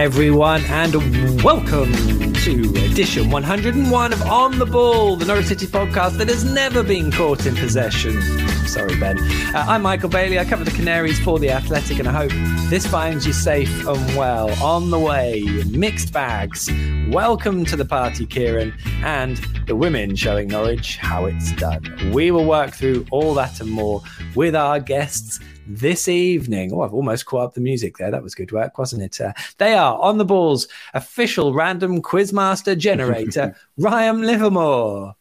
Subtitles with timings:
[0.00, 0.94] Everyone, and
[1.42, 1.92] welcome
[2.32, 2.60] to
[2.90, 7.44] edition 101 of On the Ball, the Norwich City podcast that has never been caught
[7.44, 8.18] in possession.
[8.66, 9.18] Sorry, Ben.
[9.54, 10.38] Uh, I'm Michael Bailey.
[10.38, 12.30] I cover the Canaries for The Athletic, and I hope
[12.70, 14.50] this finds you safe and well.
[14.64, 16.70] On the way, mixed bags.
[17.10, 21.82] Welcome to the party, Kieran, and the women showing Norwich how it's done.
[22.12, 24.00] We will work through all that and more
[24.36, 26.72] with our guests this evening.
[26.72, 28.12] Oh, I've almost caught up the music there.
[28.12, 29.20] That was good work, wasn't it?
[29.20, 35.16] Uh, they are on the balls, official random quizmaster generator, Ryan Livermore.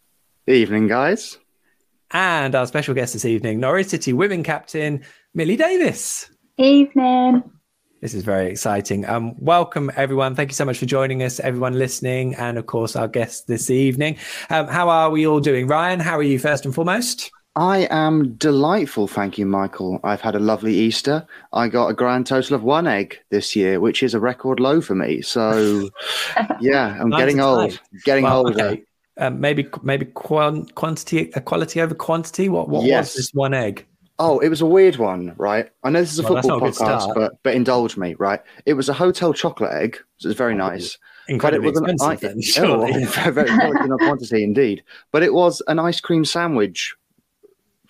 [0.46, 1.40] Evening, guys.
[2.12, 6.30] And our special guest this evening, Norwich City women captain, Millie Daviss.
[6.56, 7.52] Evening.
[8.02, 9.06] This is very exciting.
[9.06, 10.34] Um, welcome, everyone.
[10.34, 13.70] Thank you so much for joining us, everyone listening, and of course, our guests this
[13.70, 14.18] evening.
[14.50, 15.68] Um, how are we all doing?
[15.68, 17.30] Ryan, how are you first and foremost?
[17.58, 20.00] I am delightful, thank you, Michael.
[20.06, 21.28] I've had a lovely Easter.
[21.52, 24.80] I got a grand total of one egg this year, which is a record low
[24.80, 25.22] for me.
[25.22, 25.90] So,
[26.62, 27.82] yeah, I'm getting old.
[28.06, 28.64] Getting well, older.
[28.64, 28.84] Okay.
[29.18, 32.48] Um, maybe maybe quantity, uh, quality over quantity.
[32.48, 33.08] What what yes.
[33.08, 33.86] was this one egg?
[34.22, 35.70] Oh, it was a weird one, right?
[35.84, 38.42] I know this is a well, football podcast, but but indulge me, right?
[38.66, 39.98] It was a Hotel Chocolat egg.
[40.18, 40.98] So it was very nice.
[41.30, 42.92] Incredibly but it was an, expensive, then, surely.
[42.96, 44.84] Oh, very, very quantity indeed.
[45.12, 46.96] But it was an ice cream sandwich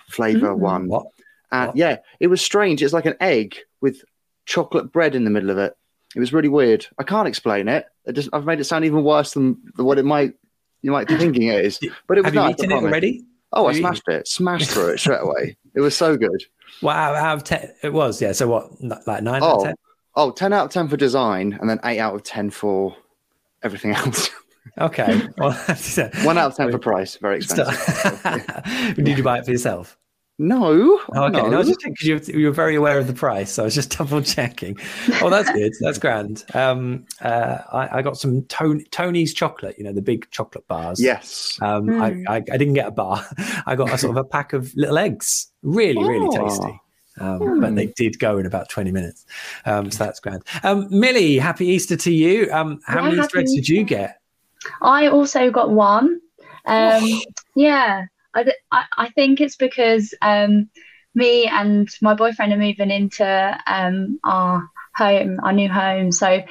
[0.08, 0.88] flavor mm, one.
[0.88, 1.08] What?
[1.52, 1.76] And what?
[1.76, 2.84] yeah, it was strange.
[2.84, 4.04] It's like an egg with
[4.46, 5.76] chocolate bread in the middle of it.
[6.16, 6.86] It was really weird.
[6.98, 7.86] I can't explain it.
[8.06, 10.34] it just, I've made it sound even worse than, what it might
[10.82, 11.80] you might be thinking it is.
[12.08, 13.26] But it was Have you eaten it already?
[13.52, 14.28] Oh, I smashed it.
[14.28, 15.58] Smashed through it straight away.
[15.75, 16.44] It was so good.
[16.81, 18.31] Wow, out of ten, it was yeah.
[18.31, 19.66] So what, like nine oh, out of oh.
[19.66, 19.75] ten?
[20.16, 22.95] Oh, 10 out of ten for design, and then eight out of ten for
[23.64, 24.30] everything else.
[24.77, 27.15] Okay, well, uh, one out of ten for price.
[27.17, 28.95] Very expensive.
[28.95, 29.98] Did you buy it for yourself?
[30.42, 31.02] No.
[31.14, 31.42] Oh, okay.
[31.42, 33.52] No, no just because you, you were very aware of the price.
[33.52, 34.77] So I was just double checking.
[35.22, 35.73] Oh, that's good.
[35.82, 36.45] that's grand.
[36.54, 41.02] Um, uh, I, I, got some Tony, Tony's chocolate, you know, the big chocolate bars.
[41.02, 41.60] Yes.
[41.61, 42.02] Um, mm.
[42.27, 43.26] I, I, I, didn't get a bar.
[43.66, 45.52] I got a sort of a pack of little eggs.
[45.61, 46.48] Really, really oh.
[46.48, 46.82] tasty.
[47.20, 47.61] Um, mm.
[47.61, 49.26] But they did go in about 20 minutes.
[49.66, 50.44] Um, so that's grand.
[50.64, 52.50] Um, Millie, happy Easter to you.
[52.54, 54.21] Um, how yeah, many Easter eggs did you get?
[54.82, 56.21] I also got one.
[56.66, 57.21] Um,
[57.56, 58.06] yeah.
[58.72, 60.70] I, I think it's because um,
[61.16, 66.11] me and my boyfriend are moving into um, our home, our new home.
[66.11, 66.42] So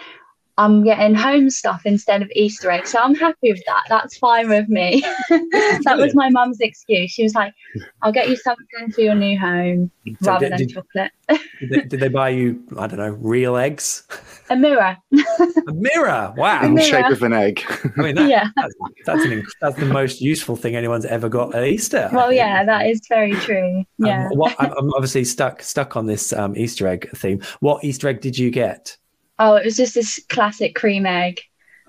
[0.58, 2.90] I'm getting home stuff instead of Easter eggs.
[2.90, 3.84] So I'm happy with that.
[3.88, 5.00] That's fine with me.
[5.30, 7.12] that was my mum's excuse.
[7.12, 7.54] She was like,
[8.02, 9.88] I'll get you something for your new home
[10.20, 11.12] so rather did, than did, chocolate.
[11.28, 14.02] did, they, did, they, buy you, I don't know, real eggs?
[14.50, 14.96] A mirror.
[15.12, 16.34] a mirror.
[16.36, 16.64] Wow.
[16.64, 17.62] In the shape of an egg.
[17.96, 18.48] I mean, that, yeah.
[18.56, 18.74] that's,
[19.06, 22.10] that's, an, that's the most useful thing anyone's ever got at Easter.
[22.12, 23.84] Well, yeah, that is very true.
[23.98, 24.26] Yeah.
[24.26, 27.42] Um, what, I'm obviously stuck stuck on this um, Easter egg theme.
[27.60, 28.96] What Easter egg did you get?
[29.38, 31.40] Oh, it was just this classic cream egg.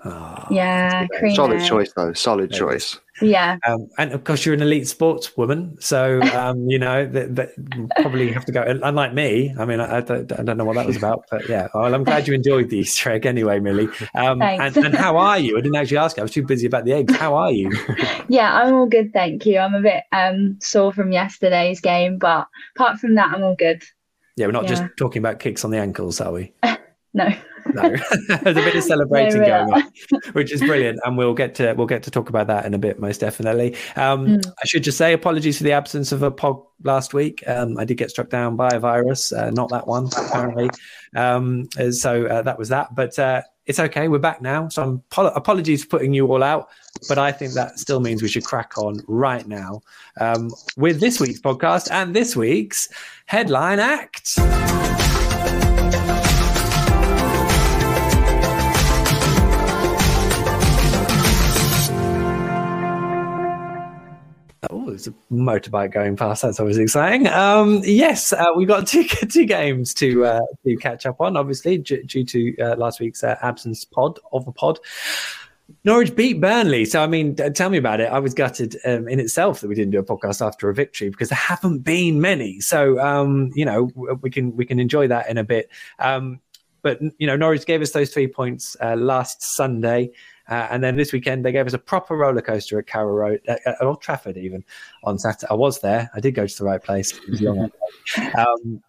[0.02, 1.68] Oh, yeah, cream solid egg.
[1.68, 2.14] choice though.
[2.14, 2.98] Solid choice.
[3.20, 7.36] Yeah, um, and of course you're an elite sports woman, so um, you know that,
[7.36, 7.50] that
[7.96, 8.62] probably have to go.
[8.62, 11.46] Unlike me, I mean, I, I, don't, I, don't, know what that was about, but
[11.50, 11.68] yeah.
[11.74, 13.88] Well, I'm glad you enjoyed the Easter egg anyway, Millie.
[14.14, 15.58] Um, and, and, how are you?
[15.58, 16.22] I didn't actually ask you.
[16.22, 17.14] I was too busy about the eggs.
[17.16, 17.70] How are you?
[18.28, 19.58] yeah, I'm all good, thank you.
[19.58, 23.82] I'm a bit um, sore from yesterday's game, but apart from that, I'm all good.
[24.36, 24.70] Yeah, we're not yeah.
[24.70, 26.54] just talking about kicks on the ankles, are we?
[27.12, 27.28] No.
[27.74, 27.96] no.
[28.28, 29.82] There's a bit of celebrating going on,
[30.32, 32.78] which is brilliant, and we'll get to we'll get to talk about that in a
[32.78, 33.74] bit, most definitely.
[33.96, 34.46] Um, mm.
[34.46, 37.42] I should just say apologies for the absence of a pod last week.
[37.46, 40.70] Um, I did get struck down by a virus, uh, not that one apparently.
[41.16, 44.08] Um, so uh, that was that, but uh, it's okay.
[44.08, 44.68] We're back now.
[44.68, 46.68] So I'm pol- apologies for putting you all out,
[47.08, 49.80] but I think that still means we should crack on right now
[50.20, 52.88] um, with this week's podcast and this week's
[53.26, 54.38] headline act.
[64.90, 66.42] There's a motorbike going past.
[66.42, 67.26] That's always exciting.
[67.28, 71.36] Um, yes, uh, we've got two two games to uh, to catch up on.
[71.36, 74.78] Obviously, due, due to uh, last week's uh, absence pod of a pod.
[75.84, 76.84] Norwich beat Burnley.
[76.84, 78.10] So, I mean, tell me about it.
[78.10, 81.10] I was gutted um, in itself that we didn't do a podcast after a victory
[81.10, 82.60] because there haven't been many.
[82.60, 83.90] So, um, you know,
[84.20, 85.70] we can we can enjoy that in a bit.
[85.98, 86.40] Um,
[86.82, 90.10] but you know, Norwich gave us those three points uh, last Sunday.
[90.48, 93.40] Uh, and then this weekend they gave us a proper roller coaster at Carrow Road,
[93.48, 94.64] uh, at Old Trafford, even
[95.04, 95.46] on Saturday.
[95.50, 96.10] I was there.
[96.14, 97.18] I did go to the right place.
[98.36, 98.82] um,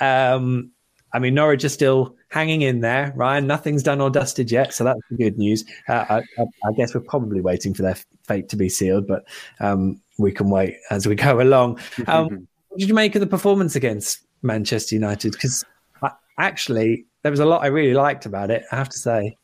[0.00, 0.70] um,
[1.12, 3.46] I mean, Norwich are still hanging in there, Ryan.
[3.46, 5.64] Nothing's done or dusted yet, so that's the good news.
[5.88, 9.26] Uh, I, I, I, guess we're probably waiting for their fate to be sealed, but
[9.60, 11.78] um, we can wait as we go along.
[12.06, 15.32] Um, what did you make of the performance against Manchester United?
[15.32, 15.64] Because
[16.02, 18.64] uh, actually, there was a lot I really liked about it.
[18.70, 19.36] I have to say.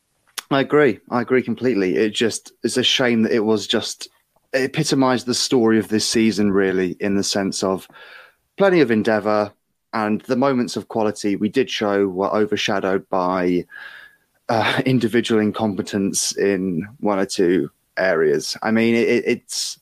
[0.51, 0.99] I agree.
[1.09, 1.95] I agree completely.
[1.95, 4.09] It just it's a shame that it was just
[4.53, 7.87] it epitomized the story of this season, really, in the sense of
[8.57, 9.51] plenty of endeavor
[9.93, 13.65] and the moments of quality we did show were overshadowed by
[14.49, 18.57] uh, individual incompetence in one or two areas.
[18.63, 19.79] I mean, it, it's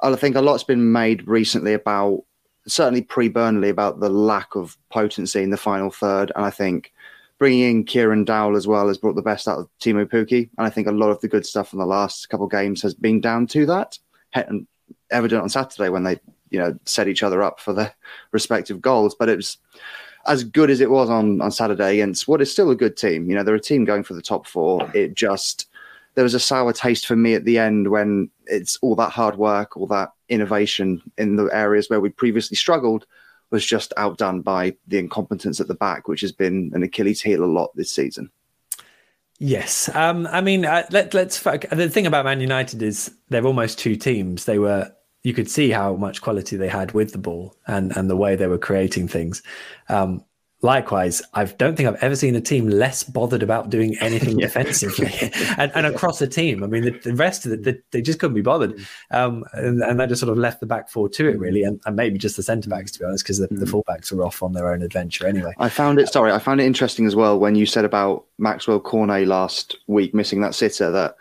[0.00, 2.24] I think a lot's been made recently about
[2.66, 6.92] certainly pre Burnley about the lack of potency in the final third, and I think
[7.38, 10.50] bringing in Kieran Dowell as well has brought the best out of Teemu Pukki.
[10.56, 12.82] And I think a lot of the good stuff in the last couple of games
[12.82, 13.98] has been down to that.
[14.32, 14.66] And
[15.10, 16.18] evident on Saturday when they,
[16.50, 17.94] you know, set each other up for their
[18.32, 19.14] respective goals.
[19.14, 19.58] But it was
[20.26, 23.28] as good as it was on, on Saturday against what is still a good team.
[23.28, 24.90] You know, they're a team going for the top four.
[24.94, 25.68] It just,
[26.14, 29.36] there was a sour taste for me at the end when it's all that hard
[29.36, 33.06] work, all that innovation in the areas where we previously struggled
[33.54, 37.44] was just outdone by the incompetence at the back, which has been an Achilles heel
[37.44, 38.28] a lot this season.
[39.38, 41.40] Yes, um, I mean, uh, let, let's.
[41.40, 44.44] The thing about Man United is they're almost two teams.
[44.44, 44.92] They were
[45.22, 48.34] you could see how much quality they had with the ball and and the way
[48.34, 49.40] they were creating things.
[49.88, 50.24] Um,
[50.64, 54.46] likewise, I don't think I've ever seen a team less bothered about doing anything yeah.
[54.46, 55.12] defensively
[55.58, 56.64] and, and, across a team.
[56.64, 58.74] I mean, the, the rest of it, the, they just couldn't be bothered.
[58.76, 58.86] Mm.
[59.10, 61.62] Um, and, and that just sort of left the back four to it, really.
[61.62, 63.82] And, and maybe just the centre backs, to be honest, because the, the mm.
[63.82, 65.52] fullbacks were off on their own adventure anyway.
[65.58, 68.80] I found it, sorry, I found it interesting as well when you said about Maxwell
[68.80, 71.16] Cornet last week missing that sitter that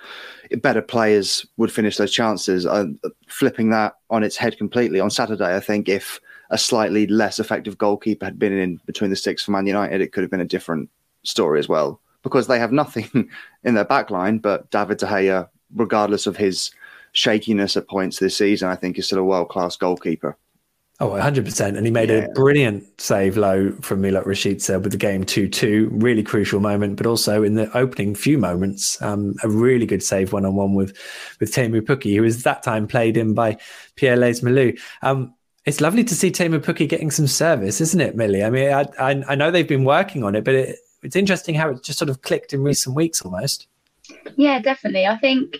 [0.61, 2.65] better players would finish those chances.
[2.65, 2.85] Uh,
[3.27, 6.19] flipping that on its head completely on Saturday, I think if
[6.53, 10.13] a slightly less effective goalkeeper had been in between the sticks for Man United, it
[10.13, 10.87] could have been a different
[11.23, 11.99] story as well.
[12.21, 13.09] Because they have nothing
[13.63, 16.71] in their back line, but David De Gea, regardless of his
[17.11, 20.37] shakiness at points this season, I think is still a world class goalkeeper.
[20.99, 21.75] Oh, 100%.
[21.75, 22.17] And he made yeah.
[22.17, 25.89] a brilliant save low from Milot Rashica with the game 2 2.
[25.91, 30.33] Really crucial moment, but also in the opening few moments, um, a really good save
[30.33, 30.95] one on one with,
[31.39, 33.57] with Teemu Pukki, who was that time played in by
[33.95, 34.79] Pierre Lees-Melou.
[35.01, 35.33] Um,
[35.65, 38.43] it's lovely to see Teemu Pukki getting some service, isn't it, Millie?
[38.43, 41.55] I mean, I, I, I know they've been working on it, but it, it's interesting
[41.55, 43.67] how it just sort of clicked in recent weeks almost.
[44.35, 45.05] Yeah, definitely.
[45.05, 45.57] I think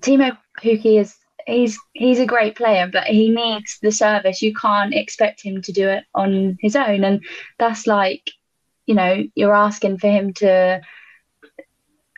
[0.00, 1.14] Teemu Pukki is
[1.46, 4.40] he's he's a great player, but he needs the service.
[4.40, 7.22] You can't expect him to do it on his own, and
[7.58, 8.30] that's like,
[8.86, 10.80] you know, you're asking for him to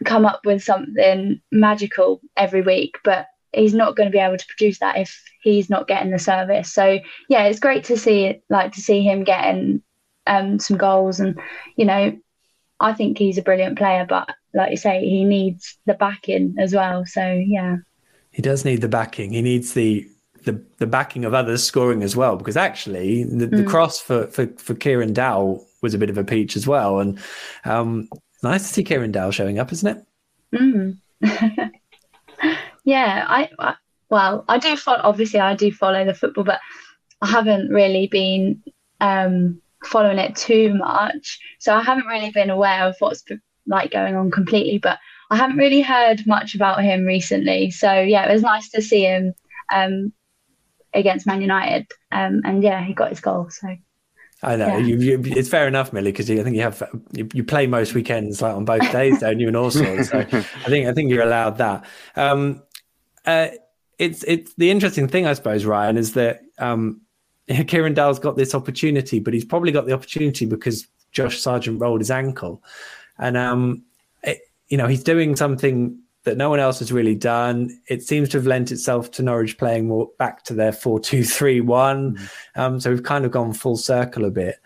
[0.05, 4.47] come up with something magical every week, but he's not going to be able to
[4.47, 6.73] produce that if he's not getting the service.
[6.73, 9.83] So yeah, it's great to see like to see him getting
[10.27, 11.39] um, some goals, and
[11.77, 12.17] you know,
[12.81, 16.75] I think he's a brilliant player, but like you say, he needs the backing as
[16.75, 17.05] well.
[17.07, 17.79] So yeah,
[18.31, 19.33] he does need the backing.
[19.33, 20.09] He needs the
[20.45, 23.69] the, the backing of others scoring as well, because actually the, the mm.
[23.69, 27.19] cross for, for for Kieran Dowell was a bit of a peach as well, and
[27.65, 28.09] um,
[28.43, 30.07] nice to see Kieran Dowell showing up, isn't it?
[30.55, 30.99] Mm.
[32.85, 33.75] Yeah, I, I
[34.09, 35.01] well, I do follow.
[35.03, 36.61] Obviously, I do follow the football, but
[37.21, 38.63] I haven't really been
[39.01, 41.39] um, following it too much.
[41.59, 43.25] So I haven't really been aware of what's
[43.67, 44.79] like going on completely.
[44.79, 44.99] But
[45.31, 47.71] I haven't really heard much about him recently.
[47.71, 49.33] So yeah, it was nice to see him
[49.73, 50.13] um,
[50.93, 53.49] against Man United, um, and yeah, he got his goal.
[53.51, 53.77] So.
[54.45, 54.79] I know yeah.
[54.79, 57.95] you, you, it's fair enough, Millie, because I think you have you, you, play most
[57.95, 59.47] weekends like on both days, don't you?
[59.47, 61.85] And also, so I think I think you're allowed that.
[62.17, 62.61] Um,
[63.25, 63.49] uh,
[63.99, 67.01] it's it's the interesting thing, I suppose, Ryan, is that um,
[67.67, 72.01] Kieran Dowell's got this opportunity, but he's probably got the opportunity because Josh Sargent rolled
[72.01, 72.63] his ankle,
[73.19, 73.83] and um,
[74.23, 77.81] it, you know he's doing something that no one else has really done.
[77.89, 81.25] It seems to have lent itself to Norwich playing more back to their four two
[81.25, 82.17] three one.
[82.17, 82.61] Mm-hmm.
[82.61, 84.57] Um, so we've kind of gone full circle a bit.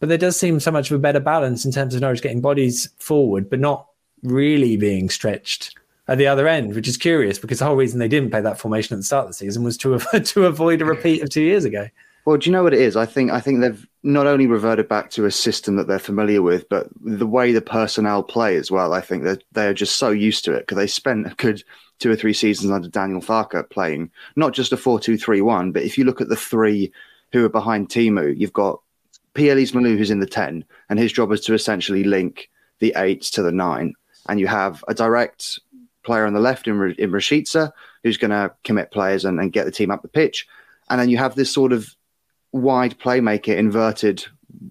[0.00, 2.40] But there does seem so much of a better balance in terms of Norwich getting
[2.40, 3.86] bodies forward, but not
[4.22, 8.08] really being stretched at the other end, which is curious because the whole reason they
[8.08, 10.84] didn't play that formation at the start of the season was to to avoid a
[10.84, 11.88] repeat of two years ago.
[12.24, 12.96] Well, do you know what it is?
[12.96, 16.40] I think I think they've not only reverted back to a system that they're familiar
[16.40, 18.94] with, but the way the personnel play as well.
[18.94, 21.62] I think that they're just so used to it because they spent a good
[21.98, 26.04] two or three seasons under Daniel Farke playing not just a four-two-three-one, but if you
[26.04, 26.92] look at the three
[27.32, 28.80] who are behind Teemu, you've got
[29.34, 33.30] Pierre Lees-Melou who's in the ten, and his job is to essentially link the eights
[33.32, 33.92] to the nine,
[34.28, 35.58] and you have a direct
[36.04, 39.64] player on the left in, in Rashica, who's going to commit players and, and get
[39.64, 40.46] the team up the pitch.
[40.90, 41.94] And then you have this sort of
[42.52, 44.24] wide playmaker inverted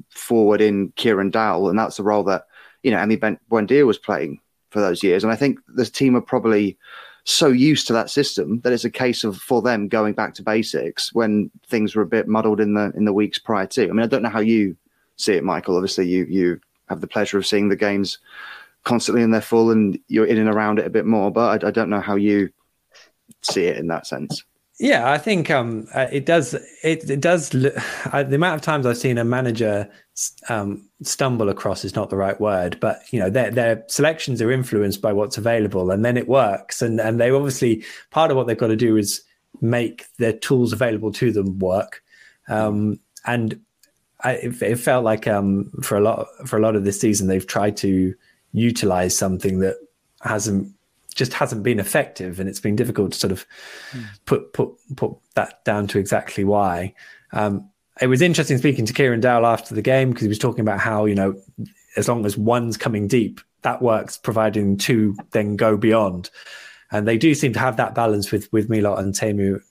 [0.10, 1.70] forward in Kieran Dowell.
[1.70, 2.48] And that's the role that,
[2.84, 5.24] you know, Emi Buendia was playing for those years.
[5.24, 6.78] And I think the team are probably
[7.26, 10.44] so used to that system that it's a case of for them going back to
[10.44, 13.84] basics when things were a bit muddled in the in the weeks prior to.
[13.84, 14.76] I mean, I don't know how you
[15.16, 15.76] see it, Michael.
[15.76, 16.60] Obviously, you you
[16.90, 18.18] have the pleasure of seeing the games
[18.84, 21.32] constantly in their full, and you're in and around it a bit more.
[21.32, 22.50] But I, I don't know how you
[23.42, 24.44] see it in that sense.
[24.80, 26.56] Yeah, I think um, uh, it does.
[26.84, 27.54] It, it does.
[28.12, 29.90] I, the amount of times I've seen a manager
[30.50, 34.52] um, stumble across is not the right word, but you know their their selections are
[34.52, 36.82] influenced by what's available, and then it works.
[36.82, 39.24] And and they obviously part of what they've got to do is
[39.62, 42.04] make their tools available to them work.
[42.50, 43.62] Um, and
[44.24, 47.28] I, it, it, felt like um, for a lot for a lot of this season
[47.28, 48.14] they've tried to
[48.54, 49.76] utilize something that
[50.22, 50.74] hasn't
[51.14, 53.46] just hasn't been effective, and it's been difficult to sort of
[53.92, 54.06] mm.
[54.26, 56.94] put put put that down to exactly why.
[57.32, 57.70] Um,
[58.02, 60.80] it was interesting speaking to Kieran Dowell after the game because he was talking about
[60.80, 61.40] how you know
[61.96, 66.30] as long as one's coming deep, that works, providing two then go beyond,
[66.92, 69.62] and they do seem to have that balance with with Milot and Teemu.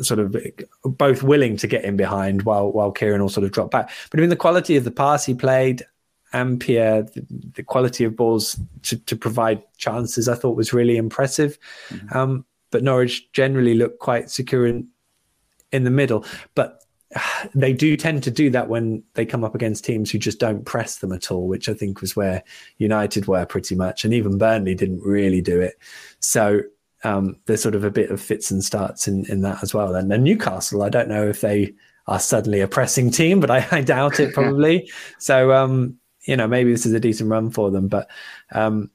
[0.00, 0.36] Sort of
[0.84, 3.90] both willing to get in behind while while Kieran will sort of drop back.
[4.10, 5.86] But I mean, the quality of the pass he played
[6.32, 11.58] Ampere, the, the, quality of balls to, to, provide chances, I thought was really impressive.
[11.88, 12.16] Mm-hmm.
[12.16, 14.88] Um, but Norwich generally looked quite secure in,
[15.72, 16.24] in the middle.
[16.54, 16.82] But
[17.54, 20.64] they do tend to do that when they come up against teams who just don't
[20.64, 22.42] press them at all, which I think was where
[22.78, 24.04] United were pretty much.
[24.04, 25.74] And even Burnley didn't really do it.
[26.20, 26.62] So
[27.04, 29.94] um, there's sort of a bit of fits and starts in, in that as well.
[29.94, 31.74] And then Newcastle, I don't know if they
[32.06, 34.90] are suddenly a pressing team, but I, I doubt it probably.
[35.18, 37.88] so, um, you know, maybe this is a decent run for them.
[37.88, 38.10] But
[38.52, 38.90] um,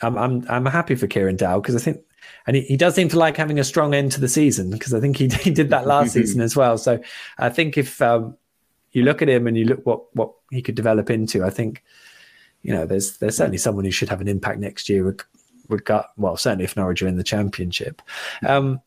[0.00, 2.00] I'm I'm I'm happy for Kieran Dowell because I think,
[2.46, 4.92] and he, he does seem to like having a strong end to the season because
[4.92, 6.78] I think he he did that last season as well.
[6.78, 7.00] So
[7.38, 8.36] I think if um,
[8.92, 11.84] you look at him and you look what what he could develop into, I think
[12.62, 15.16] you know there's there's certainly someone who should have an impact next year.
[15.68, 18.02] Regard well, certainly if Norwich are in the championship.
[18.46, 18.80] Um,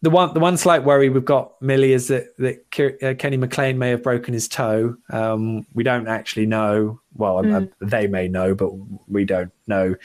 [0.00, 3.78] the one the one slight worry we've got Millie is that that uh, Kenny McLean
[3.78, 4.96] may have broken his toe.
[5.10, 7.00] Um, we don't actually know.
[7.14, 7.70] Well, mm.
[7.80, 8.70] they may know, but
[9.08, 9.96] we don't know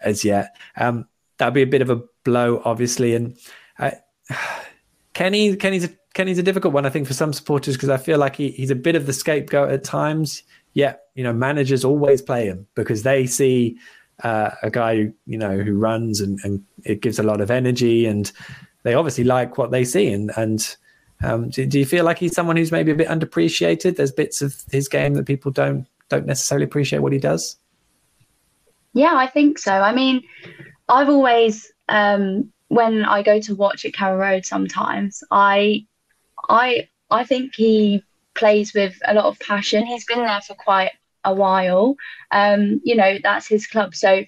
[0.00, 0.56] as yet.
[0.76, 3.14] Um, that'd be a bit of a blow, obviously.
[3.14, 3.36] And
[3.78, 3.90] uh,
[5.12, 8.18] Kenny Kenny's a, Kenny's a difficult one, I think, for some supporters because I feel
[8.18, 10.42] like he, he's a bit of the scapegoat at times.
[10.72, 13.76] Yeah, you know, managers always play him because they see
[14.22, 17.50] uh, a guy who you know who runs and, and it gives a lot of
[17.50, 18.32] energy and
[18.84, 20.12] they obviously like what they see.
[20.12, 20.76] And and
[21.22, 23.96] um, do, do, you feel like he's someone who's maybe a bit underappreciated?
[23.96, 27.56] There's bits of his game that people don't don't necessarily appreciate what he does.
[28.92, 29.72] Yeah, I think so.
[29.72, 30.22] I mean,
[30.88, 35.86] I've always um, when I go to watch at Carrow Road, sometimes I
[36.48, 39.86] I I think he plays with a lot of passion.
[39.86, 40.92] He's been there for quite
[41.24, 41.96] a while.
[42.30, 43.94] Um, you know, that's his club.
[43.94, 44.24] So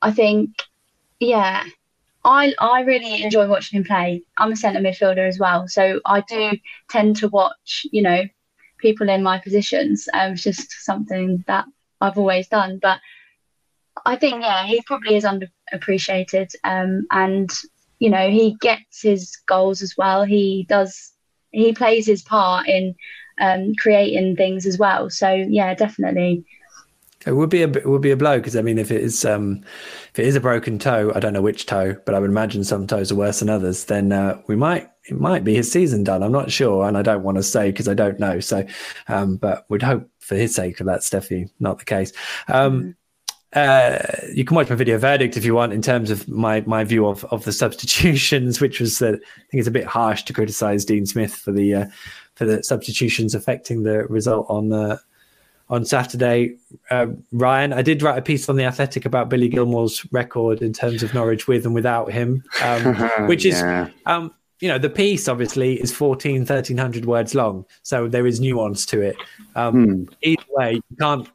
[0.00, 0.50] I think,
[1.18, 1.64] yeah,
[2.24, 4.22] I I really enjoy watching him play.
[4.36, 6.52] I'm a centre midfielder as well, so I do
[6.90, 8.24] tend to watch, you know,
[8.78, 10.08] people in my positions.
[10.12, 11.66] Um, it's just something that
[12.00, 12.78] I've always done.
[12.80, 13.00] But
[14.04, 16.50] I think yeah, he probably is underappreciated.
[16.64, 17.50] Um, and
[17.98, 20.24] you know, he gets his goals as well.
[20.24, 21.12] He does.
[21.52, 22.94] He plays his part in
[23.40, 25.10] um, creating things as well.
[25.10, 26.44] So yeah, definitely
[27.26, 29.24] it would be a it would be a blow because I mean, if it is
[29.24, 29.62] um,
[30.10, 32.64] if it is a broken toe, I don't know which toe, but I would imagine
[32.64, 33.84] some toes are worse than others.
[33.84, 36.22] Then uh, we might it might be his season done.
[36.22, 38.40] I'm not sure, and I don't want to say because I don't know.
[38.40, 38.66] So,
[39.08, 42.12] um, but we'd hope for his sake that that's definitely not the case.
[42.48, 42.96] Um,
[43.52, 43.98] uh,
[44.32, 47.06] you can watch my video verdict if you want in terms of my my view
[47.06, 50.86] of of the substitutions, which was that I think it's a bit harsh to criticize
[50.86, 51.86] Dean Smith for the uh,
[52.34, 54.98] for the substitutions affecting the result on the
[55.70, 56.56] on Saturday.
[56.90, 60.72] Uh, Ryan, I did write a piece on the Athletic about Billy Gilmour's record in
[60.72, 62.94] terms of Norwich with and without him, um,
[63.28, 63.88] which is, yeah.
[64.06, 67.64] um, you know, the piece obviously is 14, 1300 words long.
[67.82, 69.16] So there is nuance to it.
[69.54, 70.04] Um, hmm.
[70.22, 71.28] Either way, you can't,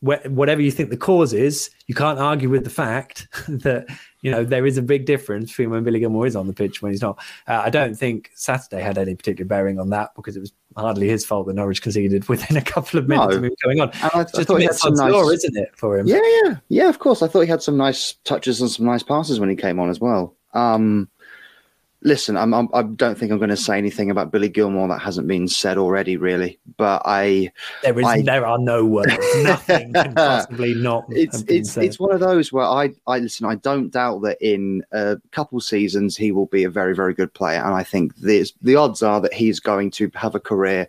[0.00, 3.86] whatever you think the cause is, you can't argue with the fact that
[4.22, 6.82] you know, there is a big difference between when Billy Gilmour is on the pitch
[6.82, 7.18] when he's not.
[7.46, 11.08] Uh, I don't think Saturday had any particular bearing on that because it was hardly
[11.08, 13.36] his fault that Norwich conceded within a couple of minutes no.
[13.38, 13.90] of him going on.
[14.02, 16.06] I, Just I thought he had some nice, isn't it, for him?
[16.06, 16.88] Yeah, yeah, yeah.
[16.88, 19.56] Of course, I thought he had some nice touches and some nice passes when he
[19.56, 20.36] came on as well.
[20.52, 21.08] Um,
[22.02, 24.88] listen, I'm, I'm, I do not think I'm going to say anything about Billy Gilmour
[24.88, 26.58] that hasn't been said already, really.
[26.76, 27.50] But I,
[27.82, 29.16] there is, I, there are no words.
[29.42, 31.04] Nothing can possibly not.
[31.10, 31.84] It's, it's, said.
[31.84, 33.46] it's one of those where I, I listen.
[33.46, 37.32] I don't doubt that in a couple seasons he will be a very, very good
[37.34, 40.88] player, and I think this, the odds are that he's going to have a career.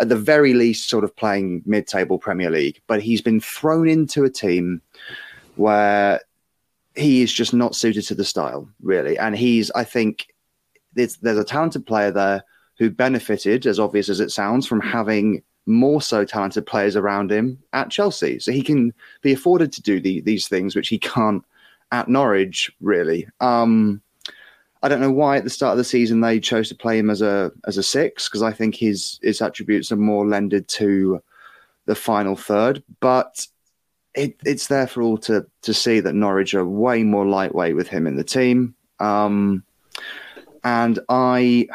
[0.00, 4.24] At the very least, sort of playing mid-table Premier League, but he's been thrown into
[4.24, 4.82] a team
[5.54, 6.20] where
[6.96, 9.16] he is just not suited to the style, really.
[9.16, 10.33] And he's, I think,
[10.94, 12.44] there's, there's a talented player there
[12.78, 17.58] who benefited, as obvious as it sounds, from having more so talented players around him
[17.72, 18.38] at Chelsea.
[18.38, 21.42] So he can be afforded to do the, these things, which he can't
[21.92, 23.26] at Norwich, really.
[23.40, 24.02] Um,
[24.82, 27.08] I don't know why at the start of the season they chose to play him
[27.08, 31.22] as a as a six because I think his his attributes are more lended to
[31.86, 32.82] the final third.
[33.00, 33.46] But
[34.14, 37.88] it, it's there for all to to see that Norwich are way more lightweight with
[37.88, 38.74] him in the team.
[39.00, 39.64] Um,
[40.64, 41.68] and I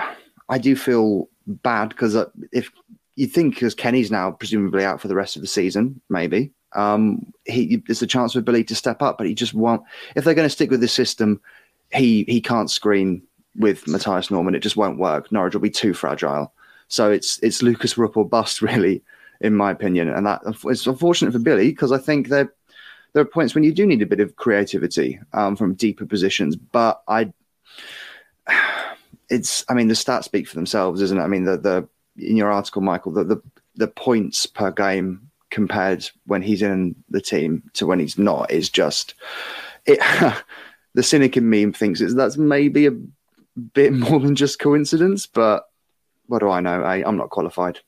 [0.49, 2.71] I do feel bad because uh, if
[3.15, 7.31] you think because Kenny's now presumably out for the rest of the season, maybe um,
[7.45, 9.83] he there's a chance for Billy to step up, but he just won't.
[10.15, 11.41] If they're going to stick with this system,
[11.91, 13.21] he he can't screen
[13.55, 14.55] with Mathias Normann.
[14.55, 15.31] It just won't work.
[15.31, 16.53] Norwich will be too fragile.
[16.87, 19.01] So it's it's Lukas Rupp or bust, really,
[19.41, 20.09] in my opinion.
[20.09, 22.53] And that it's unfortunate for Billy because I think there
[23.13, 26.55] there are points when you do need a bit of creativity um, from deeper positions.
[26.55, 27.33] But I,
[29.29, 31.21] it's I mean the stats speak for themselves, isn't it?
[31.21, 33.41] I mean the the in your article, Michael, the the,
[33.75, 38.69] the points per game compared when he's in the team to when he's not is
[38.69, 39.13] just
[39.85, 39.99] it.
[40.95, 42.97] the cynic in me thinks it's that's maybe a
[43.73, 45.69] bit more than just coincidence, but
[46.27, 46.83] what do I know?
[46.83, 47.79] I, I'm not qualified.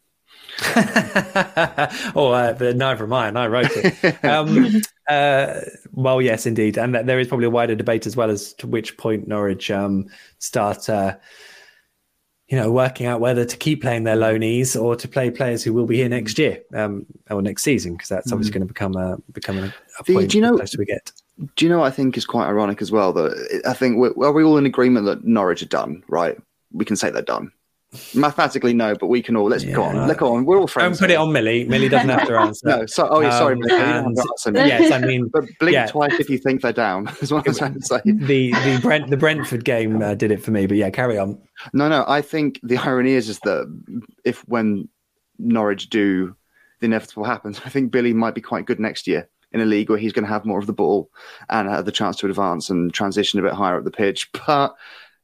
[2.15, 4.23] oh, uh, but neither am I, and I wrote it.
[4.25, 8.53] Um, uh, well, yes, indeed, and there is probably a wider debate as well as
[8.55, 10.07] to which point Norwich um,
[10.39, 11.17] start uh,
[12.51, 15.73] you know, working out whether to keep playing their loanees or to play players who
[15.73, 18.55] will be here next year um, or next season, because that's obviously mm.
[18.55, 21.13] going to become a become a, a point do you know, we get.
[21.55, 21.81] Do you know?
[21.81, 23.13] I think is quite ironic as well.
[23.13, 26.37] That I think we're, are we all in agreement that Norwich are done, right?
[26.73, 27.53] We can say they're done.
[28.15, 29.49] Mathematically, no, but we can all.
[29.49, 30.07] Let's yeah, go on.
[30.07, 30.45] Let's on.
[30.45, 30.97] We're all friends.
[30.99, 31.65] Don't put it on Millie.
[31.65, 32.65] Millie doesn't have to answer.
[32.65, 32.85] no.
[32.85, 33.81] So, oh, yeah, sorry, um, Millie.
[33.81, 35.87] And, yes, I mean, but blink yeah.
[35.87, 37.09] twice if you think they're down.
[37.21, 37.99] Is what I'm trying to say.
[38.05, 41.37] The the Brent the Brentford game uh, did it for me, but yeah, carry on.
[41.73, 42.05] No, no.
[42.07, 43.67] I think the irony is is that
[44.23, 44.87] if when
[45.37, 46.33] Norwich do
[46.79, 49.89] the inevitable happens, I think Billy might be quite good next year in a league
[49.89, 51.09] where he's going to have more of the ball
[51.49, 54.29] and have the chance to advance and transition a bit higher up the pitch.
[54.47, 54.75] But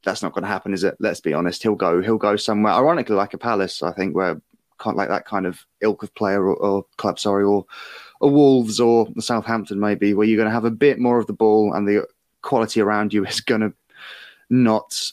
[0.08, 0.96] that's not going to happen, is it?
[1.02, 1.62] Let's be honest.
[1.62, 2.02] He'll go.
[2.02, 2.72] He'll go somewhere.
[2.72, 4.42] Ironically, like a Palace, I think, where
[4.80, 7.66] can't like that kind of ilk of player or, or club, sorry, or
[8.22, 11.34] a Wolves or Southampton, maybe, where you're going to have a bit more of the
[11.34, 12.08] ball and the
[12.42, 13.74] quality around you is going to
[14.50, 15.12] not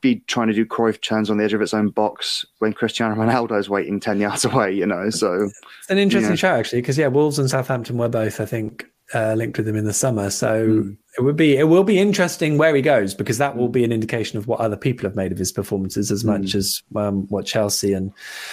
[0.00, 3.16] be trying to do Cruyff turns on the edge of its own box when Cristiano
[3.16, 5.10] Ronaldo is waiting 10 yards away, you know.
[5.10, 8.86] So it's an interesting show, actually, because, yeah, Wolves and Southampton were both, I think,
[9.14, 10.30] uh, linked with him in the summer.
[10.30, 10.96] So mm.
[11.18, 13.92] it would be it will be interesting where he goes because that will be an
[13.92, 16.38] indication of what other people have made of his performances as mm.
[16.38, 18.12] much as um, what Chelsea and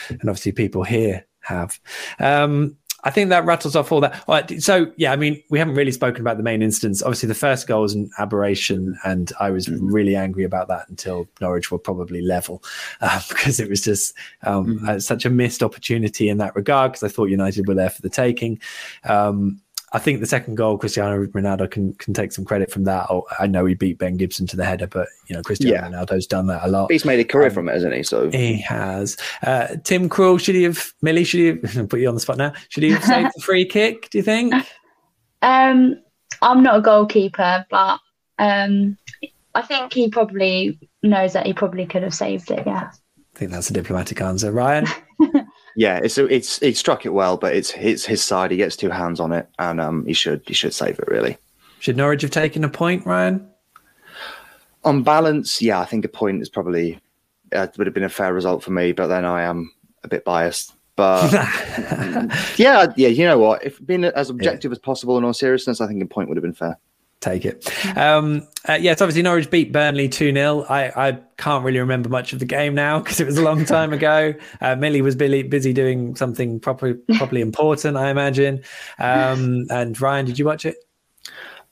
[0.09, 1.79] and obviously people here have.
[2.19, 4.23] Um, I think that rattles off all that.
[4.27, 7.01] All right, so yeah, I mean, we haven't really spoken about the main instance.
[7.01, 9.77] Obviously, the first goal was an aberration, and I was mm.
[9.81, 12.61] really angry about that until Norwich were probably level
[13.01, 15.01] uh, because it was just um, mm.
[15.01, 16.91] such a missed opportunity in that regard.
[16.91, 18.59] Because I thought United were there for the taking.
[19.05, 23.07] Um, I think the second goal, Cristiano Ronaldo can can take some credit from that.
[23.09, 25.89] Oh, I know he beat Ben Gibson to the header, but you know Cristiano yeah.
[25.89, 26.91] Ronaldo's done that a lot.
[26.91, 28.03] He's made a career um, from it, hasn't he?
[28.03, 29.17] So he has.
[29.41, 30.93] Uh, Tim Krul, should he have?
[31.01, 31.89] Millie, should he have?
[31.89, 32.53] Put you on the spot now.
[32.69, 34.09] Should he have saved the free kick?
[34.09, 34.53] Do you think?
[35.41, 35.95] Um,
[36.41, 37.99] I'm not a goalkeeper, but
[38.39, 38.97] um,
[39.55, 42.63] I think he probably knows that he probably could have saved it.
[42.65, 42.91] Yeah.
[42.91, 44.85] I think that's a diplomatic answer, Ryan.
[45.79, 48.51] Yeah, it's it's he struck it well, but it's it's his side.
[48.51, 51.37] He gets two hands on it, and um, he should he should save it really.
[51.79, 53.49] Should Norwich have taken a point, Ryan?
[54.83, 56.99] On balance, yeah, I think a point is probably
[57.53, 58.91] uh, would have been a fair result for me.
[58.91, 59.71] But then I am
[60.03, 60.73] a bit biased.
[60.97, 61.31] But
[62.57, 63.63] yeah, yeah, you know what?
[63.63, 64.73] If being as objective yeah.
[64.73, 66.77] as possible in all seriousness, I think a point would have been fair
[67.21, 67.69] take it.
[67.97, 70.65] Um, uh, yes, obviously Norwich beat Burnley 2 0.
[70.69, 73.65] I, I can't really remember much of the game now because it was a long
[73.65, 74.33] time ago.
[74.61, 78.63] Uh, Millie was busy, busy doing something properly, properly important, I imagine.
[78.99, 80.77] Um, and Ryan, did you watch it?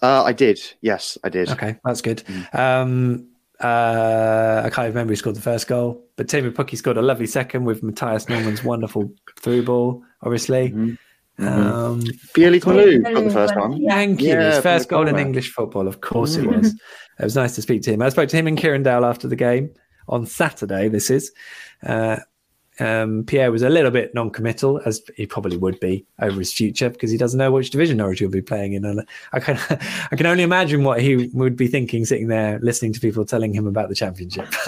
[0.02, 0.60] Uh, I did.
[0.82, 1.50] Yes, I did.
[1.50, 2.24] Okay, that's good.
[2.28, 2.56] Mm.
[2.56, 3.28] Um,
[3.60, 7.26] uh, I can't remember who scored the first goal, but Teemu Pukki scored a lovely
[7.26, 10.70] second with Mathias Normann's wonderful through ball, obviously.
[10.70, 10.94] Mm-hmm.
[11.40, 11.74] Mm-hmm.
[11.74, 12.02] Um,
[12.34, 13.86] Felix Malou got the first one.
[13.88, 14.30] Thank you.
[14.30, 16.74] Yeah, His first goal in English football, of course it was.
[16.74, 18.02] it was nice to speak to him.
[18.02, 19.70] I spoke to him and Kieran Dowell after the game
[20.08, 20.90] on Saturday.
[20.90, 21.32] This is.
[21.86, 22.18] Uh,
[22.80, 26.90] um, Pierre was a little bit non-committal, as he probably would be over his future,
[26.90, 28.86] because he doesn't know which division Norwich will be playing in.
[28.86, 29.58] And I can,
[30.12, 33.54] I can only imagine what he would be thinking, sitting there listening to people telling
[33.54, 34.48] him about the championship.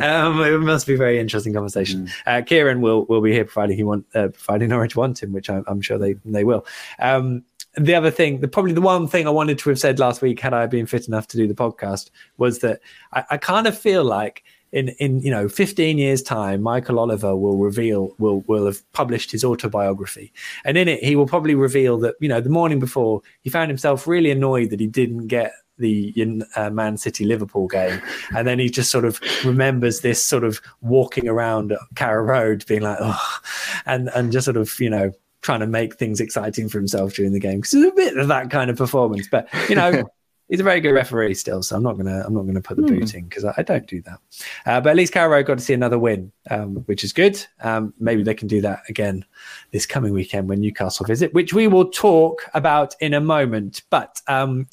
[0.00, 2.06] um, it must be a very interesting conversation.
[2.06, 2.12] Mm.
[2.26, 5.48] Uh, Kieran will will be here providing he want, uh, providing Norwich want him, which
[5.48, 6.66] I, am sure they they will.
[6.98, 10.22] Um, the other thing, the, probably the one thing I wanted to have said last
[10.22, 12.80] week, had I been fit enough to do the podcast, was that
[13.12, 17.36] I, I kind of feel like in in you know 15 years time michael oliver
[17.36, 20.32] will reveal will will have published his autobiography.
[20.64, 23.70] And in it he will probably reveal that you know the morning before he found
[23.70, 28.00] himself really annoyed that he didn't get the uh, Man City Liverpool game,
[28.36, 32.82] and then he just sort of remembers this sort of walking around Carrow Road, being
[32.82, 33.38] like, oh,
[33.86, 37.32] and and just sort of you know trying to make things exciting for himself during
[37.32, 37.60] the game.
[37.60, 39.26] Because it's a bit of that kind of performance.
[39.28, 40.04] But you know,
[40.50, 42.82] he's a very good referee still, so I'm not gonna I'm not gonna put the
[42.82, 43.00] mm.
[43.00, 44.18] boot in because I, I, don't do that.
[44.66, 47.42] Uh, but at least Carrow got to see another win, um, which is good.
[47.62, 49.24] Um, maybe they can do that again
[49.70, 53.82] this coming weekend when Newcastle visit, which we will talk about in a moment.
[53.88, 54.66] But um,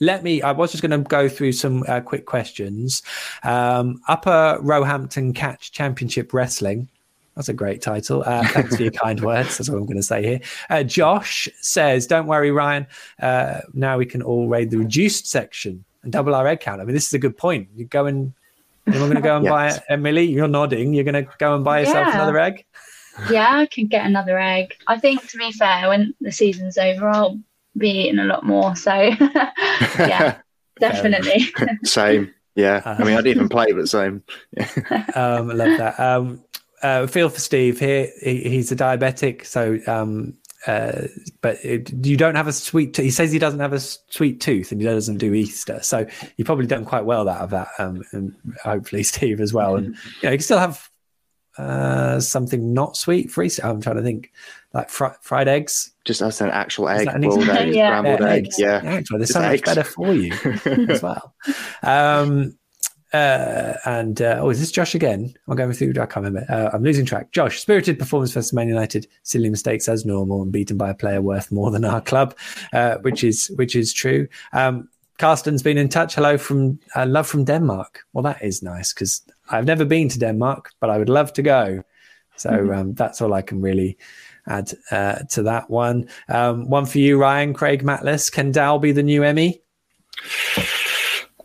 [0.00, 0.42] let me.
[0.42, 3.02] I was just going to go through some uh, quick questions.
[3.44, 6.88] Um, Upper Roehampton Catch Championship Wrestling
[7.36, 8.22] that's a great title.
[8.24, 9.58] Uh, thanks for your kind words.
[9.58, 10.40] That's what I'm going to say here.
[10.68, 12.86] Uh, Josh says, "Don't worry, Ryan.
[13.20, 16.84] Uh, now we can all raid the reduced section and double our egg count." I
[16.84, 17.68] mean, this is a good point.
[17.74, 18.32] You go and
[18.86, 19.78] you're going to go and yes.
[19.78, 20.24] buy Emily.
[20.24, 20.92] You're nodding.
[20.92, 22.14] You're going to go and buy yourself yeah.
[22.14, 22.64] another egg.
[23.30, 24.74] Yeah, I can get another egg.
[24.86, 27.38] I think, to be fair, when the season's over, I'll
[27.76, 28.74] be eating a lot more.
[28.74, 30.38] So, yeah,
[30.80, 31.52] definitely.
[31.84, 32.32] same.
[32.54, 34.22] Yeah, I mean, I didn't even play, but same.
[35.14, 36.00] Um, I love that.
[36.00, 36.42] Um,
[36.82, 38.10] uh, feel for Steve here.
[38.22, 40.34] He, he's a diabetic, so um,
[40.66, 41.06] uh,
[41.40, 42.94] but it, you don't have a sweet.
[42.94, 45.80] T- he says he doesn't have a sweet tooth, and he doesn't do Easter.
[45.82, 49.76] So you've probably done quite well out of that, um, and hopefully Steve as well.
[49.76, 50.88] And you know, you can still have
[51.58, 53.66] uh, something not sweet for Easter.
[53.66, 54.30] I'm trying to think,
[54.72, 55.92] like fr- fried eggs.
[56.04, 57.88] Just as an actual egg, boiled eggs, yeah.
[57.88, 58.48] scrambled yeah, eggs.
[58.48, 58.58] eggs.
[58.58, 59.66] Yeah, yeah actually, there's so eggs.
[59.66, 60.32] much better for you
[60.88, 61.34] as well.
[61.82, 62.56] Um,
[63.12, 65.34] uh, and uh, oh, is this Josh again?
[65.48, 65.90] I'm going through.
[65.90, 66.46] I can't remember.
[66.48, 67.32] Uh, I'm losing track.
[67.32, 69.06] Josh, spirited performance versus Man United.
[69.22, 72.36] Silly mistakes as normal, and beaten by a player worth more than our club,
[72.72, 74.28] uh, which is which is true.
[74.52, 76.14] Um, Carsten's been in touch.
[76.14, 78.00] Hello from uh, love from Denmark.
[78.12, 81.42] Well, that is nice because I've never been to Denmark, but I would love to
[81.42, 81.84] go.
[82.36, 82.72] So mm-hmm.
[82.72, 83.98] um, that's all I can really
[84.46, 86.08] add uh, to that one.
[86.28, 87.54] Um, one for you, Ryan.
[87.54, 88.32] Craig Matlis.
[88.32, 89.60] Can Dow be the new Emi?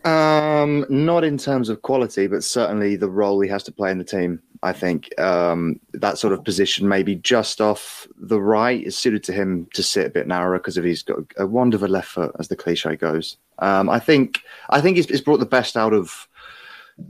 [0.08, 3.98] Um, not in terms of quality, but certainly the role he has to play in
[3.98, 4.40] the team.
[4.62, 9.32] I think um, that sort of position, maybe just off the right, is suited to
[9.32, 12.48] him to sit a bit narrower because of he's got a a left foot, as
[12.48, 13.36] the cliche goes.
[13.60, 14.40] Um, I think
[14.70, 16.28] I think he's, he's brought the best out of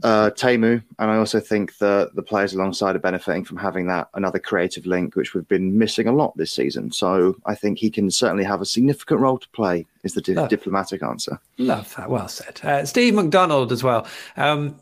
[0.03, 4.09] uh, Teemu, and I also think that the players alongside are benefiting from having that
[4.13, 6.91] another creative link, which we've been missing a lot this season.
[6.91, 9.85] So I think he can certainly have a significant role to play.
[10.03, 11.39] Is the di- diplomatic answer?
[11.57, 12.09] Love that.
[12.09, 14.07] Well said, uh, Steve McDonald as well.
[14.37, 14.79] Um,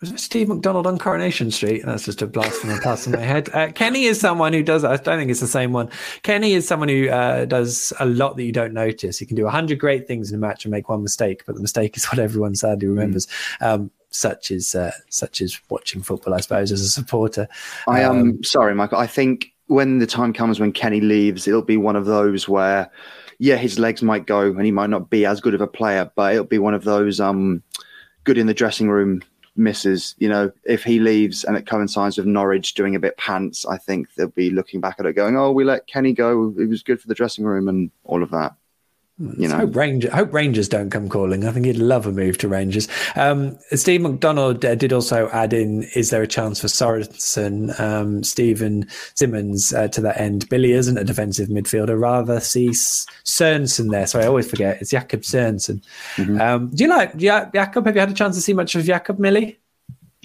[0.00, 1.82] was it Steve McDonald on Coronation Street?
[1.84, 3.48] That's just a blast from the past in my head.
[3.54, 5.88] Uh, Kenny is someone who does, I don't think it's the same one.
[6.22, 9.18] Kenny is someone who uh, does a lot that you don't notice.
[9.18, 11.62] He can do 100 great things in a match and make one mistake, but the
[11.62, 13.26] mistake is what everyone sadly remembers.
[13.62, 13.66] Mm.
[13.66, 17.48] Um, such as uh, such as watching football, I suppose, as a supporter.
[17.88, 18.98] I am um, sorry, Michael.
[18.98, 22.90] I think when the time comes when Kenny leaves, it'll be one of those where,
[23.38, 26.10] yeah, his legs might go and he might not be as good of a player,
[26.14, 27.62] but it'll be one of those um,
[28.24, 29.22] good in the dressing room
[29.56, 30.14] misses.
[30.18, 33.78] You know, if he leaves and it coincides with Norwich doing a bit pants, I
[33.78, 36.54] think they'll be looking back at it going, "Oh, we let Kenny go.
[36.58, 38.54] It was good for the dressing room and all of that."
[39.18, 41.46] You know, hope, Ranger, hope Rangers don't come calling.
[41.46, 42.86] I think he'd love a move to Rangers.
[43.14, 48.22] Um, Steve McDonald uh, did also add in: Is there a chance for Sorensen, um,
[48.22, 50.46] Stephen Simmons uh, to that end?
[50.50, 54.06] Billy isn't a defensive midfielder; rather see Sorensen there.
[54.06, 55.82] So I always forget it's Jakob Sorensen.
[56.16, 56.38] Mm-hmm.
[56.38, 57.86] Um, do you like Jakob?
[57.86, 59.58] Have you had a chance to see much of Jakob Millie?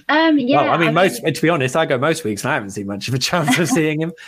[0.09, 2.43] Um, yeah, well, I mean, I most mean, to be honest, I go most weeks
[2.43, 4.11] and I haven't seen much of a chance of seeing him.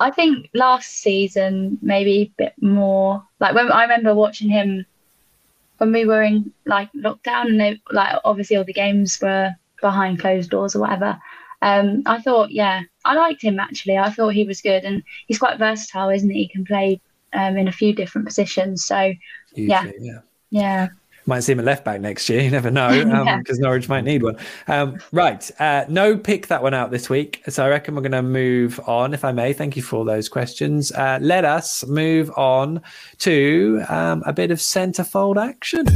[0.00, 3.22] I think last season maybe a bit more.
[3.40, 4.86] Like when I remember watching him
[5.78, 10.20] when we were in like lockdown, and they, like obviously all the games were behind
[10.20, 11.18] closed doors or whatever.
[11.62, 13.98] Um, I thought, yeah, I liked him actually.
[13.98, 16.42] I thought he was good, and he's quite versatile, isn't he?
[16.42, 17.00] He can play
[17.32, 18.84] um, in a few different positions.
[18.84, 19.12] So,
[19.54, 20.88] yeah, yeah, yeah
[21.26, 22.40] might see him at left back next year.
[22.46, 22.90] You never know
[23.38, 24.36] because um, Norwich might need one.
[24.68, 25.50] Um, right.
[25.60, 27.42] Uh, no pick that one out this week.
[27.48, 29.52] So I reckon we're going to move on, if I may.
[29.52, 30.92] Thank you for those questions.
[30.92, 32.82] Uh, let us move on
[33.18, 35.86] to um, a bit of centrefold action.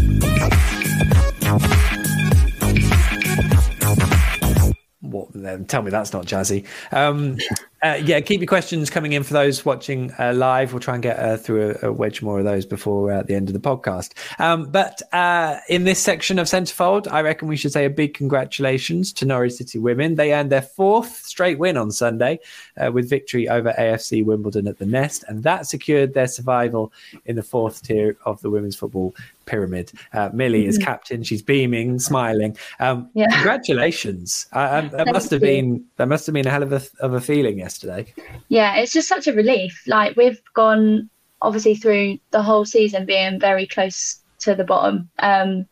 [5.11, 6.67] What, tell me that's not jazzy.
[6.93, 7.39] Um,
[7.83, 10.73] uh, yeah, keep your questions coming in for those watching uh, live.
[10.73, 13.35] We'll try and get uh, through a, a, wedge more of those before uh, the
[13.35, 14.13] end of the podcast.
[14.39, 18.15] Um, but uh, in this section of Centrefold, I reckon we should say a big
[18.15, 20.17] congratulations to Norwich City women.
[20.17, 22.41] They earned their fourth straight win on Sunday
[22.81, 26.93] uh, with victory over AFC Wimbledon at the Nest, and that secured their survival
[27.27, 29.15] in the fourth tier of the Women's Football
[29.47, 29.93] pyramid.
[30.13, 30.71] Uh, Millie mm-hmm.
[30.71, 32.57] is captain; she's beaming, smiling.
[32.79, 33.29] Um, yeah.
[33.31, 34.47] Congratulations!
[34.53, 35.49] Uh, that must have you.
[35.49, 38.13] been that must have been a hell of a of a feeling yesterday.
[38.49, 39.83] Yeah, it's just such a relief.
[39.87, 41.11] Like we've gone
[41.43, 45.11] obviously through the whole season being very close to the bottom.
[45.19, 45.67] Um,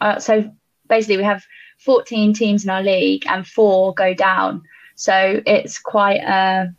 [0.00, 0.50] uh, so
[0.88, 1.44] basically, we have
[1.78, 4.62] 14 teams in our league and four go down.
[4.98, 6.74] So it's quite a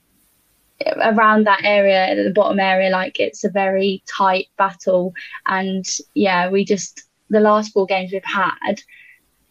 [0.97, 5.13] around that area, the bottom area, like it's a very tight battle.
[5.45, 8.81] And yeah, we just the last four games we've had,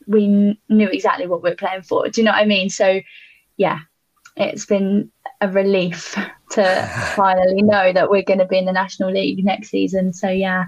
[0.07, 2.07] we knew exactly what we are playing for.
[2.11, 2.69] Do you know what I mean?
[2.69, 3.01] So
[3.57, 3.81] yeah,
[4.37, 6.15] it's been a relief
[6.51, 10.13] to finally know that we're going to be in the National League next season.
[10.13, 10.67] So yeah,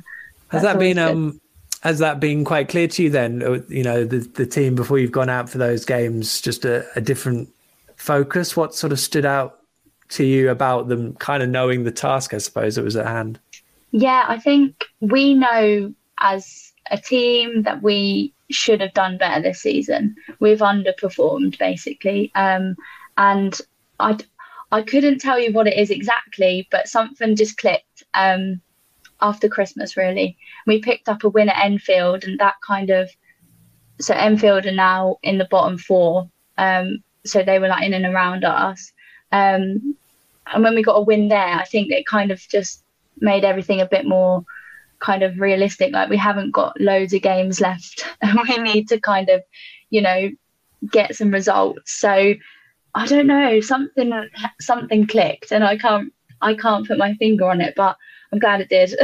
[0.49, 1.39] has that been um
[1.83, 3.43] has that been quite clear to you then?
[3.43, 6.87] Uh, you know, the the team before you've gone out for those games, just a,
[6.97, 7.51] a different
[8.01, 8.57] focus.
[8.57, 9.61] What sort of stood out
[10.11, 13.39] to you about them kind of knowing the task, I suppose, that was at hand?
[13.93, 19.61] Yeah, I think we know as a team that we should have done better this
[19.61, 20.17] season.
[20.41, 22.77] We've underperformed basically, um,
[23.17, 23.59] and
[23.99, 24.19] I
[24.73, 28.61] I couldn't tell you what it is exactly, but something just clicked um,
[29.21, 29.97] after Christmas.
[29.97, 30.37] Really,
[30.67, 33.11] we picked up a win at Enfield, and that kind of
[34.01, 36.31] so Enfield are now in the bottom four.
[36.57, 38.93] Um, so they were like in and around us.
[39.33, 39.97] Um,
[40.53, 42.83] and when we got a win there, I think it kind of just
[43.19, 44.45] made everything a bit more
[44.99, 45.93] kind of realistic.
[45.93, 49.43] Like we haven't got loads of games left, and we need to kind of,
[49.91, 50.31] you know,
[50.91, 51.93] get some results.
[51.93, 52.35] So
[52.95, 54.29] I don't know, something
[54.61, 57.97] something clicked, and I can't I can't put my finger on it, but
[58.33, 58.95] I'm glad it did.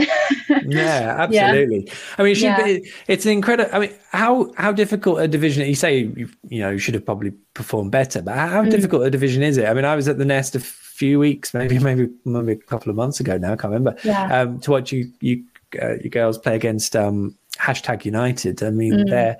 [0.67, 1.87] yeah, absolutely.
[1.87, 1.95] Yeah.
[2.19, 2.65] I mean, it yeah.
[2.65, 3.75] be, it's an incredible.
[3.75, 5.67] I mean, how how difficult a division?
[5.67, 8.71] You say you, you know you should have probably performed better, but how mm.
[8.71, 9.67] difficult a division is it?
[9.67, 12.91] I mean, I was at the Nest a few weeks, maybe maybe maybe a couple
[12.91, 13.53] of months ago now.
[13.53, 13.97] I can't remember.
[14.05, 14.43] Yeah.
[14.43, 15.45] Um, to watch you you
[15.83, 18.63] uh, you girls play against um, hashtag United.
[18.63, 19.11] I mean, mm.
[19.11, 19.39] they're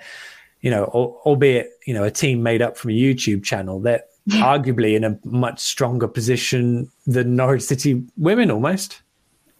[0.63, 3.79] you know, albeit you know a team made up from a YouTube channel.
[3.79, 9.03] They're arguably in a much stronger position than Norwich City women almost.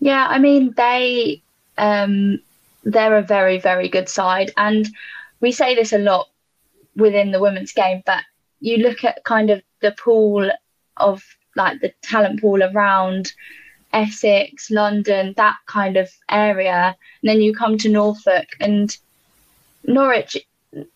[0.01, 1.43] Yeah, I mean they
[1.79, 2.41] um,
[2.85, 4.89] they're a very very good side, and
[5.41, 6.29] we say this a lot
[6.97, 8.03] within the women's game.
[8.07, 8.23] But
[8.61, 10.51] you look at kind of the pool
[10.97, 11.25] of
[11.57, 13.33] like the talent pool around
[13.93, 18.97] Essex, London, that kind of area, and then you come to Norfolk and
[19.85, 20.37] Norwich.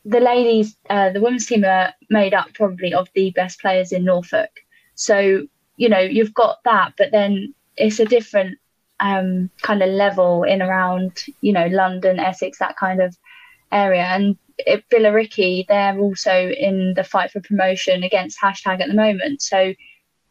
[0.04, 4.04] The ladies, uh, the women's team are made up probably of the best players in
[4.04, 4.50] Norfolk.
[4.94, 8.58] So you know you've got that, but then it's a different
[9.00, 13.16] um, kind of level in around, you know, London, Essex, that kind of
[13.72, 14.02] area.
[14.02, 19.42] And it, Billericay, they're also in the fight for promotion against hashtag at the moment.
[19.42, 19.74] So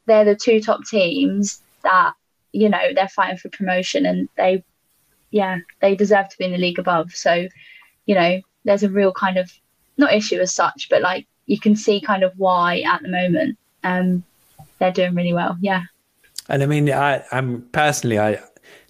[0.05, 2.13] they're the two top teams that,
[2.51, 4.63] you know, they're fighting for promotion and they,
[5.31, 7.11] yeah, they deserve to be in the league above.
[7.11, 7.47] So,
[8.05, 9.51] you know, there's a real kind of,
[9.97, 13.57] not issue as such, but like you can see kind of why at the moment
[13.83, 14.23] um,
[14.79, 15.57] they're doing really well.
[15.59, 15.83] Yeah.
[16.47, 18.39] And I mean, I, I'm personally, I,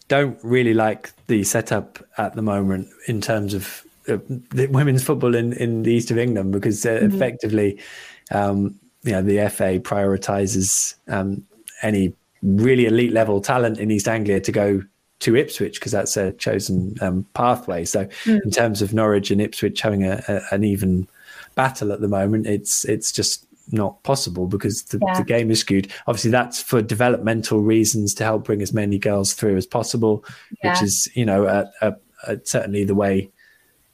[0.10, 4.18] don't really like the setup at the moment in terms of uh,
[4.70, 7.16] women's football in, in the east of England because uh, mm-hmm.
[7.16, 7.80] effectively,
[8.32, 11.46] um, you know, the FA prioritizes um,
[11.82, 14.82] any really elite level talent in East Anglia to go
[15.20, 17.86] to Ipswich because that's a chosen um, pathway.
[17.86, 18.42] So, mm.
[18.44, 21.08] in terms of Norwich and Ipswich having a, a, an even
[21.56, 25.18] battle at the moment, it's it's just not possible because the, yeah.
[25.18, 25.92] the, game is skewed.
[26.08, 30.24] Obviously, that's for developmental reasons to help bring as many girls through as possible,
[30.64, 30.74] yeah.
[30.74, 31.66] which is, you know,
[32.44, 33.30] certainly the way,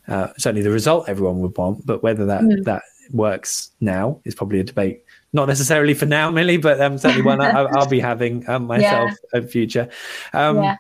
[0.08, 1.86] uh, certainly the result everyone would want.
[1.86, 2.64] But whether that mm.
[2.66, 5.04] that works now is probably a debate.
[5.34, 9.12] Not necessarily for now, Millie, but um, certainly one I, will be having um, myself
[9.34, 9.40] yeah.
[9.40, 9.90] in future.
[10.34, 10.78] Um,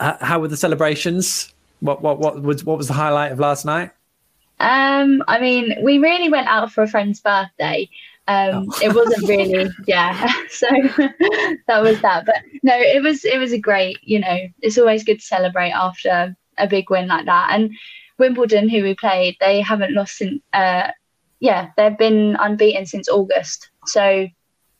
[0.00, 1.52] how were the celebrations?
[1.80, 3.90] What what what was what was the highlight of last night?
[4.60, 7.88] Um, I mean, we really went out for a friend's birthday.
[8.28, 8.78] Um, oh.
[8.82, 10.32] it wasn't really, yeah.
[10.50, 10.66] So
[11.66, 12.26] that was that.
[12.26, 13.98] But no, it was it was a great.
[14.02, 17.50] You know, it's always good to celebrate after a big win like that.
[17.52, 17.72] And
[18.18, 20.42] Wimbledon, who we played, they haven't lost since.
[20.52, 20.90] Uh,
[21.40, 23.70] yeah, they've been unbeaten since August.
[23.86, 24.28] So,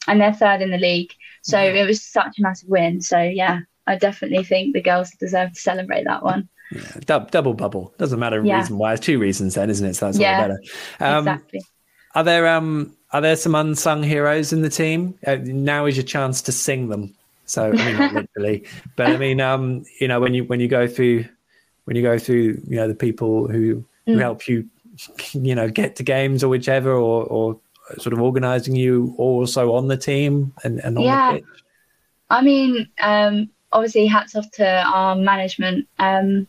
[0.06, 1.12] and they're third in the league.
[1.42, 3.00] So it was such a massive win.
[3.00, 6.48] So yeah, I definitely think the girls deserve to celebrate that one.
[6.72, 8.58] Yeah, double bubble doesn't matter yeah.
[8.58, 8.92] reason why.
[8.92, 9.94] It's two reasons then, isn't it?
[9.94, 10.60] So that's yeah, all better.
[11.00, 11.62] Um, exactly.
[12.14, 15.18] Are there um are there some unsung heroes in the team?
[15.26, 17.14] Uh, now is your chance to sing them.
[17.46, 18.64] So I mean, not literally,
[18.96, 21.24] but I mean, um, you know, when you when you go through
[21.84, 24.20] when you go through, you know, the people who who mm.
[24.20, 24.68] help you,
[25.32, 27.60] you know, get to games or whichever, or or
[27.98, 31.32] sort of organizing you also on the team and, and on yeah.
[31.32, 31.64] the pitch.
[32.30, 35.88] I mean, um, obviously, hats off to our management.
[35.98, 36.46] Um,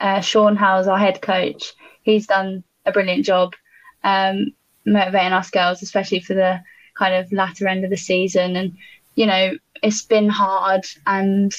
[0.00, 3.54] uh, Sean Howes, our head coach, he's done a brilliant job
[4.02, 4.52] um,
[4.84, 6.60] motivating us girls, especially for the
[6.94, 8.56] kind of latter end of the season.
[8.56, 8.76] And
[9.14, 9.52] you know,
[9.82, 11.54] it's been hard, and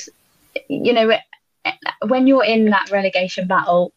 [0.67, 1.11] you know,
[2.07, 3.93] when you're in that relegation battle,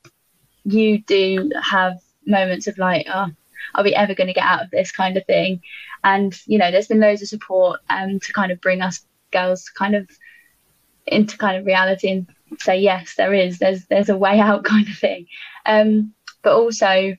[0.65, 3.29] you do have moments of like, oh,
[3.75, 5.63] are we ever going to get out of this kind of thing?
[6.05, 9.69] And you know, there's been loads of support um, to kind of bring us girls
[9.69, 10.09] kind of
[11.07, 12.27] into kind of reality and
[12.61, 15.27] say yes, there is, there's there's a way out kind of thing.
[15.67, 17.17] Um, but also,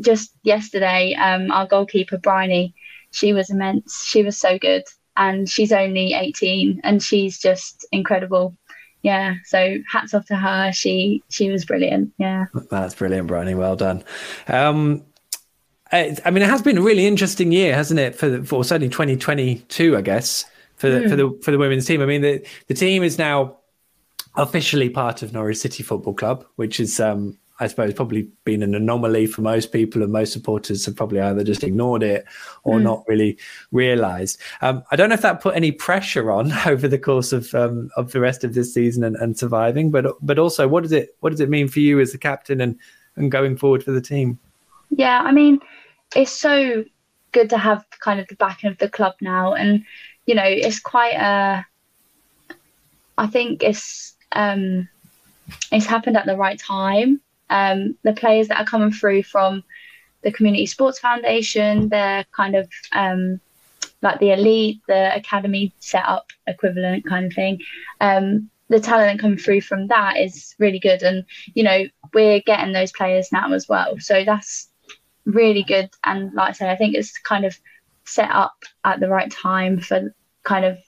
[0.00, 2.74] just yesterday, um, our goalkeeper Bryony,
[3.10, 4.04] she was immense.
[4.04, 4.84] She was so good,
[5.16, 8.56] and she's only 18, and she's just incredible
[9.02, 13.74] yeah so hats off to her she she was brilliant yeah that's brilliant Bryony well
[13.74, 14.04] done
[14.46, 15.02] um
[15.92, 18.14] I mean, it has been a really interesting year, hasn't it?
[18.14, 20.44] For for certainly 2022, I guess,
[20.76, 21.10] for the, mm.
[21.10, 22.00] for the for the women's team.
[22.00, 23.56] I mean, the the team is now
[24.36, 28.74] officially part of Norwich City Football Club, which is, um, I suppose, probably been an
[28.74, 32.24] anomaly for most people, and most supporters have probably either just ignored it
[32.64, 32.82] or mm.
[32.82, 33.38] not really
[33.72, 34.40] realised.
[34.62, 37.90] Um, I don't know if that put any pressure on over the course of um,
[37.96, 41.16] of the rest of this season and, and surviving, but but also, what does it
[41.20, 42.78] what does it mean for you as the captain and
[43.16, 44.38] and going forward for the team?
[44.90, 45.60] Yeah, I mean,
[46.16, 46.84] it's so
[47.32, 49.84] good to have kind of the backing of the club now, and
[50.26, 51.66] you know, it's quite a.
[53.18, 54.88] I think it's um,
[55.72, 57.20] it's happened at the right time.
[57.48, 59.64] Um, the players that are coming through from
[60.22, 63.40] the Community Sports Foundation, they're kind of um,
[64.02, 67.60] like the elite, the academy setup equivalent kind of thing.
[68.00, 72.40] Um, the talent that coming through from that is really good, and you know we're
[72.40, 73.98] getting those players now as well.
[73.98, 74.68] So that's
[75.26, 75.90] really good.
[76.04, 77.58] And like I said, I think it's kind of
[78.04, 80.14] set up at the right time for
[80.44, 80.78] kind of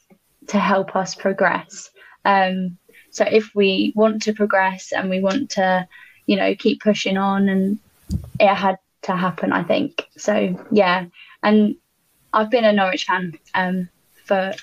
[0.49, 1.91] to help us progress.
[2.25, 2.79] Um,
[3.13, 5.87] so if we want to progress and we want to,
[6.27, 7.79] you know, keep pushing on, and
[8.41, 10.09] it had to happen, I think.
[10.17, 11.07] So yeah,
[11.43, 11.77] and
[12.33, 13.89] I've been a Norwich fan um,
[14.25, 14.55] for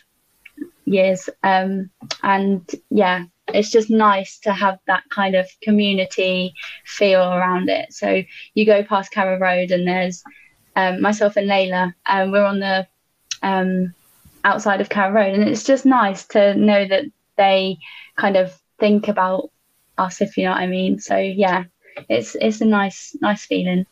[0.86, 1.92] years, um,
[2.24, 6.54] and yeah, it's just nice to have that kind of community
[6.86, 7.94] feel around it.
[7.94, 8.24] So
[8.56, 10.24] you go past Carrow Road and there's
[10.76, 12.88] um, myself and Layla, and we're on the
[13.44, 13.94] um,
[14.44, 17.06] outside of Carrow Road, and it's just nice to know that
[17.38, 17.78] they
[18.20, 19.50] kind of think about
[19.98, 21.00] us, if you know what I mean.
[21.00, 21.66] So yeah,
[22.10, 23.86] it's it's a nice nice feeling.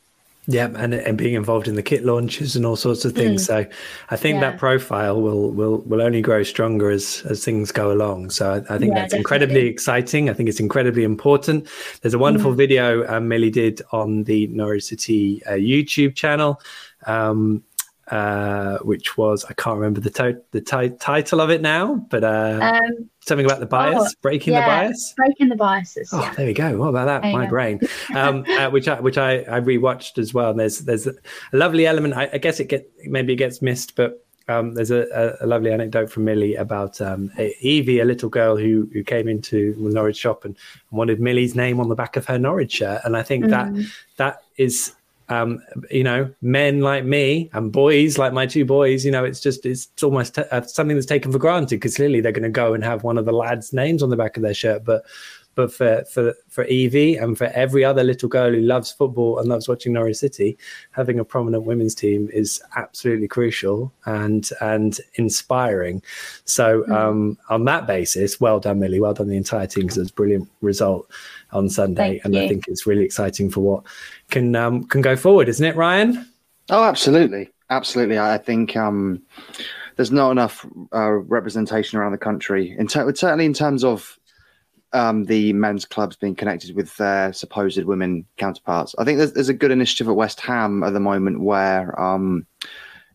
[0.49, 3.43] Yeah, and and being involved in the kit launches and all sorts of things.
[3.43, 3.45] Mm.
[3.45, 3.65] So
[4.09, 4.51] I think yeah.
[4.51, 8.29] that profile will will will only grow stronger as as things go along.
[8.29, 9.17] So I, I think yeah, that's definitely.
[9.19, 10.29] incredibly exciting.
[10.29, 11.67] I think it's incredibly important.
[12.01, 12.57] There's a wonderful mm.
[12.57, 16.61] video um, Millie did on the Norwich City uh, YouTube channel.
[17.05, 17.63] Um,
[18.11, 22.23] uh, which was I can't remember the to- the t- title of it now, but
[22.23, 26.09] uh, um, something about the bias, oh, breaking yeah, the bias, breaking the biases.
[26.13, 26.33] Oh, yeah.
[26.33, 26.77] there we go.
[26.77, 27.21] What about that?
[27.23, 27.81] There My brain,
[28.15, 30.51] um, uh, which I which I, I rewatched as well.
[30.51, 31.13] And there's there's a
[31.51, 32.13] lovely element.
[32.13, 35.73] I, I guess it get maybe it gets missed, but um, there's a, a, lovely
[35.73, 40.17] anecdote from Millie about um, Evie, a little girl who who came into the Norwich
[40.17, 40.55] shop and
[40.91, 43.49] wanted Millie's name on the back of her Norwich shirt, and I think mm.
[43.49, 44.93] that that is
[45.29, 45.61] um,
[45.91, 49.65] you know, men like me and boys like my two boys, you know, it's just
[49.65, 52.73] it's, almost t- uh, something that's taken for granted because clearly they're going to go
[52.73, 54.85] and have one of the lads' names on the back of their shirt.
[54.85, 55.03] But
[55.57, 59.49] but for for for Evie and for every other little girl who loves football and
[59.49, 60.55] loves watching Norwich City,
[60.91, 66.03] having a prominent women's team is absolutely crucial and and inspiring.
[66.45, 66.95] So mm.
[66.95, 68.99] um, on that basis, well done, Millie.
[68.99, 71.09] Well done the entire team because it's a brilliant result
[71.51, 72.41] on Sunday, Thank and you.
[72.43, 73.83] I think it's really exciting for what
[74.29, 76.23] can um, can go forward, isn't it, Ryan?
[76.69, 78.19] Oh, absolutely, absolutely.
[78.19, 79.23] I think um,
[79.95, 84.19] there's not enough uh, representation around the country, in ter- certainly in terms of
[84.93, 88.95] um, the men's clubs being connected with their supposed women counterparts.
[88.97, 92.45] I think there's, there's a good initiative at West Ham at the moment where um,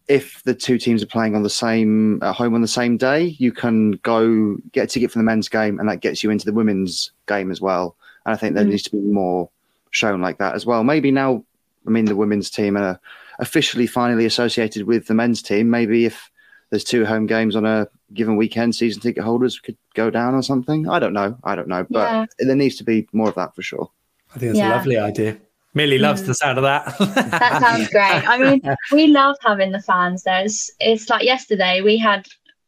[0.09, 3.37] if the two teams are playing on the same at home on the same day,
[3.39, 6.45] you can go get a ticket for the men's game, and that gets you into
[6.45, 7.97] the women's game as well.
[8.27, 8.71] And I think there mm.
[8.71, 9.49] needs to be more
[9.91, 10.85] shown like that as well.
[10.85, 11.45] Maybe now,
[11.87, 13.01] I mean, the women's team are
[13.39, 15.71] officially finally associated with the men's team.
[15.71, 16.31] Maybe if
[16.71, 20.43] there's two home games on a given weekend, season ticket holders could go down or
[20.43, 20.89] something.
[20.89, 21.37] I don't know.
[21.45, 21.87] I don't know.
[21.91, 22.27] But yeah.
[22.39, 23.91] there needs to be more of that for sure.
[24.35, 24.75] I think it's yeah.
[24.75, 25.39] a lovely idea.
[25.75, 26.27] Millie loves mm.
[26.27, 26.85] the sound of that.
[27.31, 28.29] that sounds great.
[28.29, 30.45] I mean, we love having the fans there.
[30.45, 32.27] It's, it's like yesterday we had,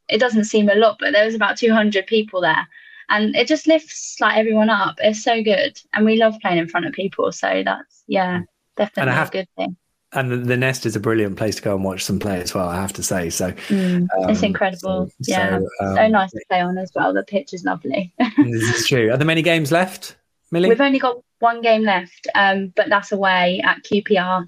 [0.09, 2.67] it doesn't seem a lot, but there was about 200 people there
[3.09, 4.97] and it just lifts like everyone up.
[4.99, 7.31] It's so good, and we love playing in front of people.
[7.33, 8.41] So that's yeah,
[8.77, 9.77] definitely have, a good thing.
[10.15, 12.55] And the, the, Nest is a brilliant place to go and watch them play as
[12.55, 12.69] well.
[12.69, 15.09] I have to say, so mm, um, it's incredible.
[15.09, 17.13] So, yeah, so, um, so, nice to play on as well.
[17.13, 18.13] The pitch is lovely.
[18.39, 19.11] this is true.
[19.11, 20.17] Are there many games left?
[20.53, 20.69] Millie?
[20.69, 24.47] We've only got one game left, um, but that's away at QPR.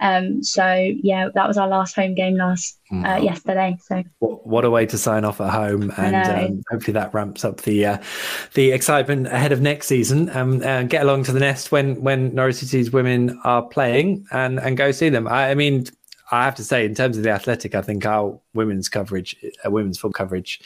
[0.00, 3.76] Um, so yeah, that was our last home game last uh, yesterday.
[3.82, 7.44] So what, what, a way to sign off at home, and um, hopefully that ramps
[7.44, 7.98] up the uh,
[8.54, 10.30] the excitement ahead of next season.
[10.30, 14.58] Um, and get along to the nest when when Norwich City's women are playing, and
[14.58, 15.28] and go see them.
[15.28, 15.84] I, I mean,
[16.30, 19.70] I have to say, in terms of the athletic, I think our women's coverage, uh,
[19.70, 20.60] women's football coverage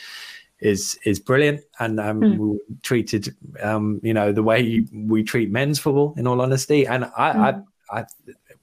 [0.60, 2.38] is is brilliant and um, mm.
[2.38, 7.04] we treated um, you know the way we treat men's football in all honesty and
[7.16, 7.64] I, mm.
[7.90, 8.06] I, I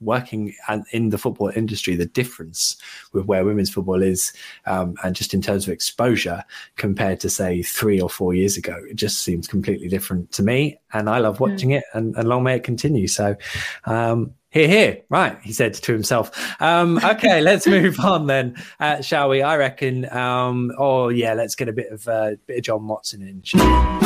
[0.02, 0.54] working
[0.92, 2.76] in the football industry the difference
[3.12, 4.32] with where women's football is
[4.66, 6.44] um, and just in terms of exposure
[6.76, 10.78] compared to say three or four years ago it just seems completely different to me
[10.92, 11.78] and I love watching mm.
[11.78, 13.36] it and, and long may it continue so
[13.84, 15.02] um, here, here.
[15.08, 16.30] Right, he said to himself.
[16.60, 19.40] Um, okay, let's move on then, uh, shall we?
[19.40, 20.10] I reckon.
[20.14, 24.02] Um, oh yeah, let's get a bit of uh, bit of John Watson in.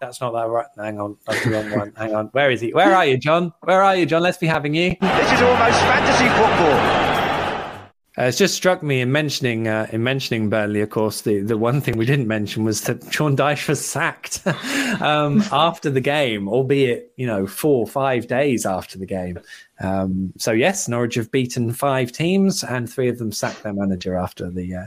[0.00, 0.66] That's not that right.
[0.76, 1.92] Hang on, that's the wrong one.
[1.96, 2.26] Hang on.
[2.28, 2.72] Where is he?
[2.72, 3.52] Where are you, John?
[3.60, 4.22] Where are you, John?
[4.22, 4.96] Let's be having you.
[5.00, 7.10] This is almost fantasy football.
[8.18, 10.80] Uh, it's just struck me in mentioning uh, in mentioning Burnley.
[10.80, 14.44] Of course, the, the one thing we didn't mention was that Sean Dyche was sacked
[15.00, 19.38] um, after the game, albeit you know four or five days after the game.
[19.80, 24.16] Um, so yes, Norwich have beaten five teams, and three of them sacked their manager
[24.16, 24.86] after the uh,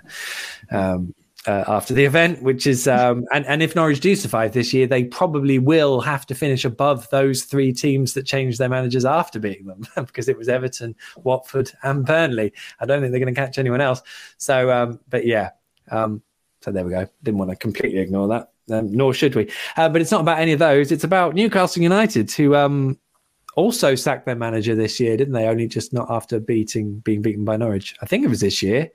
[0.78, 4.74] um, uh, after the event, which is um, and and if Norwich do survive this
[4.74, 9.04] year, they probably will have to finish above those three teams that changed their managers
[9.06, 12.54] after beating them, because it was Everton, Watford, and Burnley.
[12.80, 14.02] I don't think they're going to catch anyone else.
[14.38, 15.52] So, um, but yeah,
[15.92, 16.22] um,
[16.62, 17.08] so there we go.
[17.24, 19.52] Didn't want to completely ignore that, um, nor should we.
[19.76, 20.92] Uh, but it's not about any of those.
[20.92, 22.98] It's about Newcastle United, who um,
[23.56, 25.48] also sacked their manager this year, didn't they?
[25.48, 27.96] Only just not after beating being beaten by Norwich.
[28.02, 28.90] I think it was this year.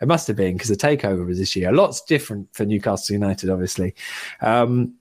[0.00, 1.70] It must have been because the takeover was this year.
[1.70, 3.94] A lot's different for Newcastle United, obviously.
[4.40, 4.94] Um,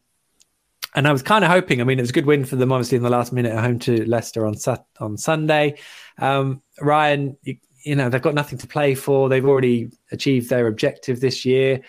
[0.95, 1.81] and I was kind of hoping.
[1.81, 3.63] I mean, it was a good win for them, obviously, in the last minute at
[3.63, 4.55] home to Leicester on
[4.99, 5.75] on Sunday.
[6.17, 9.29] Um, Ryan, you, you know, they've got nothing to play for.
[9.29, 11.81] They've already achieved their objective this year.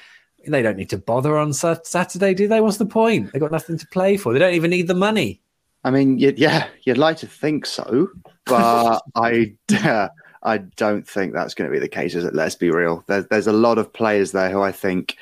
[0.46, 2.60] They don't need to bother on Saturday, do they?
[2.60, 3.32] What's the point?
[3.32, 4.32] They've got nothing to play for.
[4.32, 5.42] They don't even need the money.
[5.84, 8.08] I mean, yeah, you'd like to think so,
[8.46, 9.54] but I,
[10.42, 12.14] I don't think that's going to be the case.
[12.14, 12.34] Is it?
[12.34, 13.04] Let's be real.
[13.06, 15.16] There's there's a lot of players there who I think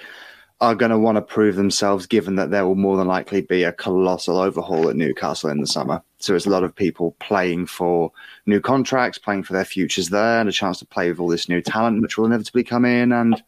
[0.61, 3.62] are going to want to prove themselves, given that there will more than likely be
[3.62, 6.03] a colossal overhaul at Newcastle in the summer.
[6.19, 8.11] So there's a lot of people playing for
[8.47, 11.49] new contracts, playing for their futures there, and a chance to play with all this
[11.49, 13.12] new talent, which will inevitably come in.
[13.12, 13.43] And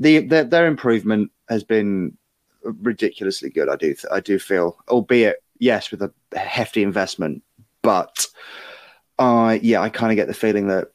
[0.00, 2.16] the, the their improvement has been
[2.64, 3.68] ridiculously good.
[3.68, 7.42] I do I do feel, albeit yes, with a hefty investment,
[7.82, 8.26] but
[9.18, 10.88] uh, yeah, I kind of get the feeling that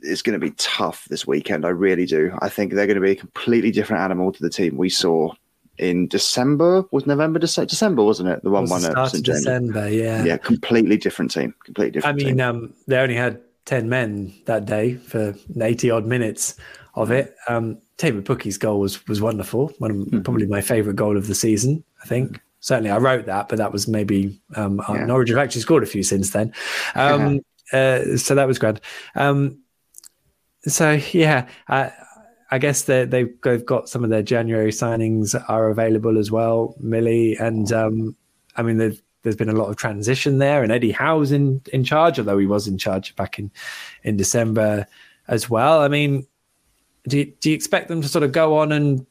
[0.00, 1.64] it's going to be tough this weekend.
[1.64, 2.36] I really do.
[2.40, 5.32] I think they're going to be a completely different animal to the team we saw
[5.76, 6.84] in December.
[6.90, 8.42] Was November, December, wasn't it?
[8.42, 9.38] The one one at St James.
[9.38, 11.54] December, yeah, yeah, completely different team.
[11.64, 12.20] Completely different.
[12.20, 16.56] I mean, um, they only had ten men that day for eighty odd minutes
[16.94, 17.36] of it.
[17.48, 19.72] Um, David Pukki's goal was was wonderful.
[19.78, 20.20] One of mm-hmm.
[20.22, 21.84] probably my favourite goal of the season.
[22.02, 25.04] I think certainly I wrote that, but that was maybe um, yeah.
[25.04, 26.52] Norwich have actually scored a few since then.
[26.94, 27.40] Um,
[27.72, 28.80] uh, so that was grand.
[29.14, 29.58] Um,
[30.66, 31.92] so yeah, I,
[32.50, 37.36] I guess they've they've got some of their January signings are available as well, Millie,
[37.36, 38.16] and um,
[38.56, 38.78] I mean
[39.22, 42.46] there's been a lot of transition there, and Eddie Howe's in in charge, although he
[42.46, 43.50] was in charge back in
[44.02, 44.86] in December
[45.28, 45.80] as well.
[45.80, 46.26] I mean,
[47.06, 49.06] do you, do you expect them to sort of go on and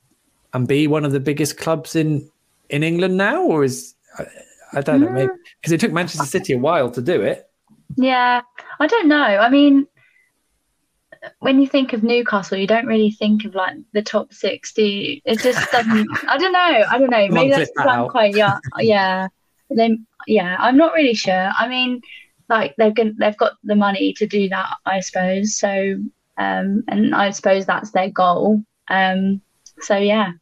[0.54, 2.30] and be one of the biggest clubs in
[2.70, 4.26] in England now, or is I,
[4.74, 5.32] I don't know, maybe
[5.62, 7.47] because it took Manchester City a while to do it.
[7.98, 8.42] Yeah,
[8.80, 9.18] I don't know.
[9.18, 9.88] I mean,
[11.40, 15.22] when you think of Newcastle, you don't really think of like the top sixty.
[15.26, 16.08] It just doesn't.
[16.28, 16.86] I don't know.
[16.90, 17.28] I don't know.
[17.28, 18.62] Maybe that's because I'm quite young.
[18.80, 19.28] Yeah.
[19.70, 21.52] Then yeah, I'm not really sure.
[21.58, 22.02] I mean,
[22.50, 25.58] like they've got they've got the money to do that, I suppose.
[25.58, 25.98] So,
[26.38, 28.64] um, and I suppose that's their goal.
[28.90, 29.42] Um,
[29.82, 30.34] so yeah,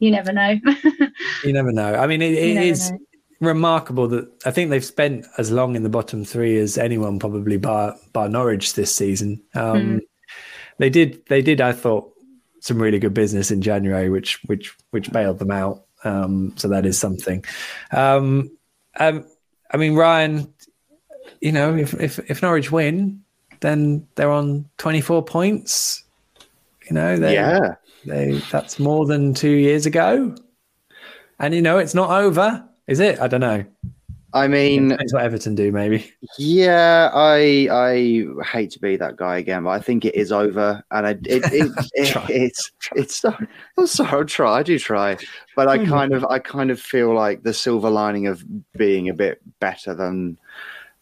[0.00, 0.58] you never know.
[1.44, 1.94] you never know.
[1.94, 2.90] I mean, it, it is.
[2.90, 2.98] Know
[3.40, 7.56] remarkable that I think they've spent as long in the bottom three as anyone probably
[7.56, 9.42] bar bar Norwich this season.
[9.54, 10.00] Um, mm.
[10.78, 12.12] They did they did I thought
[12.60, 15.84] some really good business in January, which which which bailed them out.
[16.04, 17.44] Um, so that is something.
[17.92, 18.50] Um,
[18.98, 19.26] um
[19.72, 20.52] I mean, Ryan,
[21.40, 23.22] you know, if if if Norwich win,
[23.60, 26.04] then they're on twenty four points.
[26.88, 30.34] You know, they, yeah, they that's more than two years ago.
[31.38, 33.20] And you know, it's not over is it?
[33.20, 33.64] I don't know.
[34.32, 36.12] I mean, that's what Everton do, maybe.
[36.38, 40.82] Yeah, I I hate to be that guy again, but I think it is over,
[40.90, 43.34] and I, it, it, it, it's it's so
[43.76, 45.16] I'm sorry, I'll try, I do try,
[45.56, 45.88] but I mm.
[45.88, 48.44] kind of I kind of feel like the silver lining of
[48.76, 50.38] being a bit better than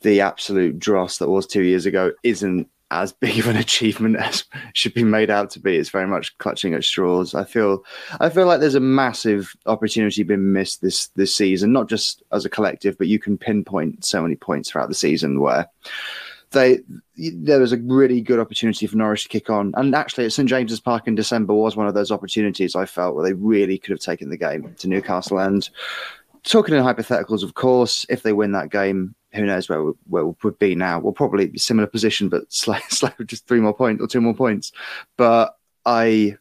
[0.00, 4.44] the absolute dross that was two years ago isn't as big of an achievement as
[4.72, 5.76] should be made out to be.
[5.76, 7.34] It's very much clutching at straws.
[7.34, 7.84] I feel
[8.20, 12.44] I feel like there's a massive opportunity being missed this this season, not just as
[12.44, 15.68] a collective, but you can pinpoint so many points throughout the season where
[16.50, 16.80] they
[17.16, 19.72] there was a really good opportunity for Norwich to kick on.
[19.76, 23.14] And actually at St James's Park in December was one of those opportunities I felt
[23.14, 25.68] where they really could have taken the game to Newcastle and
[26.44, 30.26] talking in hypotheticals, of course, if they win that game, who knows where we, where
[30.26, 30.98] we would be now?
[30.98, 34.72] We'll probably be similar position, but slightly, just three more points or two more points.
[35.16, 36.36] But I,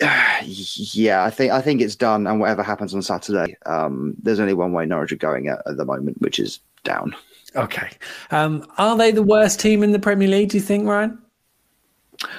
[0.44, 2.26] yeah, I think I think it's done.
[2.26, 5.76] And whatever happens on Saturday, um, there's only one way Norwich are going at, at
[5.76, 7.14] the moment, which is down.
[7.56, 7.90] Okay,
[8.30, 10.50] um, are they the worst team in the Premier League?
[10.50, 11.18] Do you think, Ryan,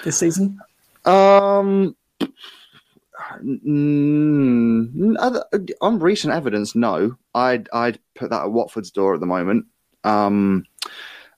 [0.03, 0.59] this season?
[1.05, 1.95] Um.
[3.43, 5.15] Mm,
[5.81, 7.15] on recent evidence, no.
[7.33, 9.65] I'd I'd put that at Watford's door at the moment.
[10.03, 10.65] Um,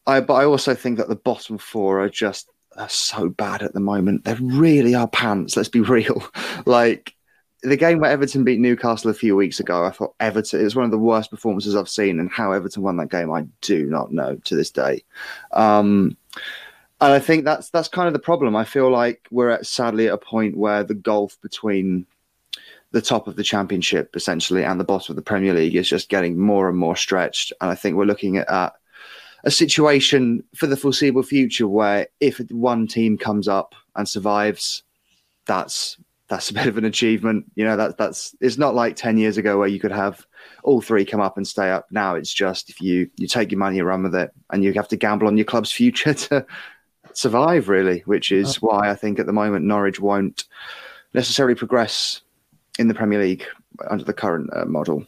[0.07, 3.73] I but I also think that the bottom four are just are so bad at
[3.73, 4.23] the moment.
[4.23, 5.55] They really are pants.
[5.55, 6.23] Let's be real.
[6.65, 7.13] like
[7.63, 10.75] the game where Everton beat Newcastle a few weeks ago, I thought Everton it was
[10.75, 13.85] one of the worst performances I've seen, and how Everton won that game, I do
[13.85, 15.03] not know to this day.
[15.51, 16.17] Um,
[17.01, 18.55] and I think that's that's kind of the problem.
[18.55, 22.05] I feel like we're at, sadly at a point where the gulf between
[22.91, 26.09] the top of the championship essentially and the bottom of the Premier League is just
[26.09, 27.53] getting more and more stretched.
[27.59, 28.73] And I think we're looking at, at
[29.43, 34.83] a situation for the foreseeable future where if one team comes up and survives,
[35.45, 35.97] that's
[36.27, 37.51] that's a bit of an achievement.
[37.55, 40.25] You know, that that's it's not like ten years ago where you could have
[40.63, 41.87] all three come up and stay up.
[41.89, 44.71] Now it's just if you you take your money and run with it, and you
[44.73, 46.45] have to gamble on your club's future to
[47.17, 50.45] survive, really, which is why I think at the moment Norwich won't
[51.13, 52.21] necessarily progress
[52.79, 53.45] in the Premier League
[53.89, 55.05] under the current uh, model.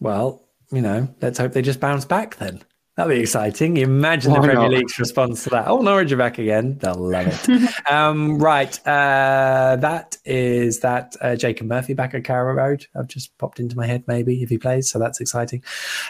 [0.00, 2.62] Well, you know, let's hope they just bounce back then.
[2.96, 3.76] That'd be exciting.
[3.76, 4.70] Imagine Why the Premier not?
[4.70, 5.68] League's response to that.
[5.68, 6.78] Oh, Norwich are back again.
[6.78, 7.70] They'll love it.
[7.90, 8.74] um, right.
[8.86, 12.86] Uh, that is that uh, Jacob Murphy back at Carrow Road.
[12.98, 14.88] I've just popped into my head, maybe, if he plays.
[14.88, 15.62] So that's exciting.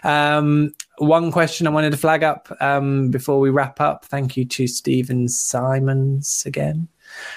[0.04, 4.04] Um, one question I wanted to flag up um, before we wrap up.
[4.04, 6.86] Thank you to Stephen Simons again.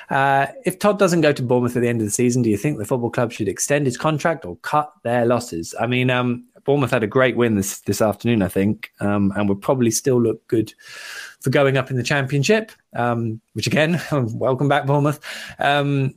[0.09, 2.57] Uh, if Todd doesn't go to Bournemouth at the end of the season, do you
[2.57, 5.75] think the football club should extend his contract or cut their losses?
[5.79, 9.49] I mean, um, Bournemouth had a great win this this afternoon, I think, um, and
[9.49, 10.73] would probably still look good
[11.41, 12.71] for going up in the championship.
[12.95, 15.19] Um, which again, welcome back, Bournemouth.
[15.59, 16.15] Um,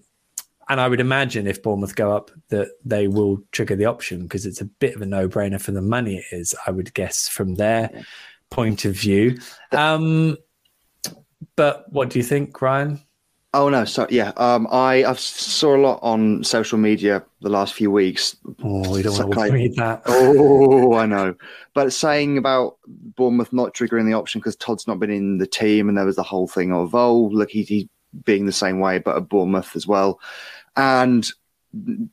[0.68, 4.46] and I would imagine if Bournemouth go up, that they will trigger the option because
[4.46, 6.54] it's a bit of a no brainer for the money it is.
[6.66, 7.90] I would guess from their
[8.50, 9.38] point of view.
[9.72, 10.36] Um,
[11.56, 13.00] but what do you think, Ryan?
[13.54, 17.74] Oh no, so Yeah, um, I I've saw a lot on social media the last
[17.74, 18.34] few weeks.
[18.62, 20.02] Oh, we don't want to read that.
[20.06, 21.34] Oh, I know.
[21.74, 25.88] But saying about Bournemouth not triggering the option because Todd's not been in the team,
[25.88, 27.90] and there was the whole thing of oh, look, he's he
[28.24, 30.18] being the same way, but at Bournemouth as well.
[30.76, 31.28] And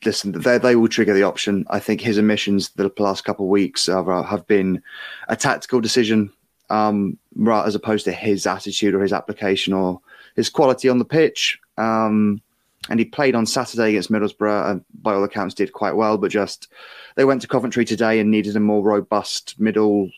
[0.03, 1.65] listen, they they will trigger the option.
[1.69, 4.81] I think his emissions the last couple of weeks have, have been
[5.29, 6.33] a tactical decision,
[6.69, 10.01] um, right, as opposed to his attitude or his application or
[10.39, 11.59] his quality on the pitch.
[11.77, 12.41] Um,
[12.89, 16.17] and he played on Saturday against Middlesbrough, and by all accounts did quite well.
[16.17, 16.69] But just
[17.15, 20.09] they went to Coventry today and needed a more robust middle,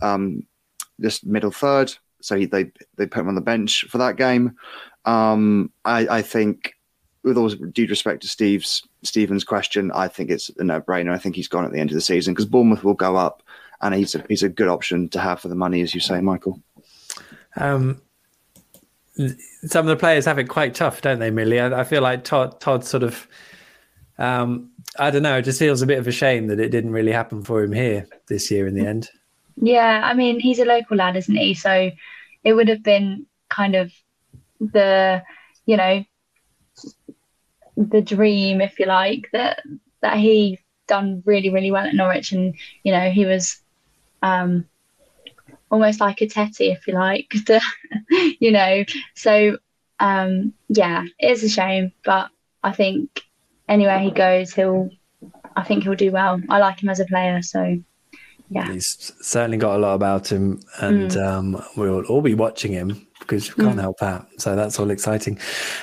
[0.00, 0.44] um,
[1.00, 1.94] just middle third.
[2.22, 4.56] So he, they they put him on the bench for that game.
[5.04, 6.72] Um, I, I think,
[7.22, 11.12] with all due respect to Steve's Stephen's question, I think it's a no brainer.
[11.12, 13.42] I think he's gone at the end of the season because Bournemouth will go up,
[13.82, 16.22] and he's a, he's a good option to have for the money, as you say,
[16.22, 16.60] Michael.
[17.54, 18.00] Um,
[19.66, 21.60] some of the players have it quite tough, don't they, Millie?
[21.60, 23.26] I, I feel like Todd, Todd sort of,
[24.18, 26.92] um, I don't know, it just feels a bit of a shame that it didn't
[26.92, 29.10] really happen for him here this year in the end.
[29.60, 31.54] Yeah, I mean, he's a local lad, isn't he?
[31.54, 31.90] So
[32.44, 33.92] it would have been kind of
[34.60, 35.22] the,
[35.66, 36.04] you know,
[37.76, 39.62] the dream, if you like, that
[40.00, 43.58] that he done really, really well at Norwich, and you know, he was
[44.22, 44.64] um,
[45.70, 47.60] almost like a Tettey, if you like, to,
[48.40, 48.84] you know.
[49.14, 49.58] So
[50.00, 52.30] um, yeah, it is a shame, but
[52.62, 53.22] I think
[53.68, 54.90] anywhere he goes, he'll.
[55.56, 56.40] I think he'll do well.
[56.48, 57.80] I like him as a player, so
[58.48, 58.72] yeah.
[58.72, 61.26] He's certainly got a lot about him, and mm.
[61.26, 63.80] um, we'll all be watching him because you can't mm.
[63.80, 64.26] help that.
[64.38, 65.38] So that's all exciting.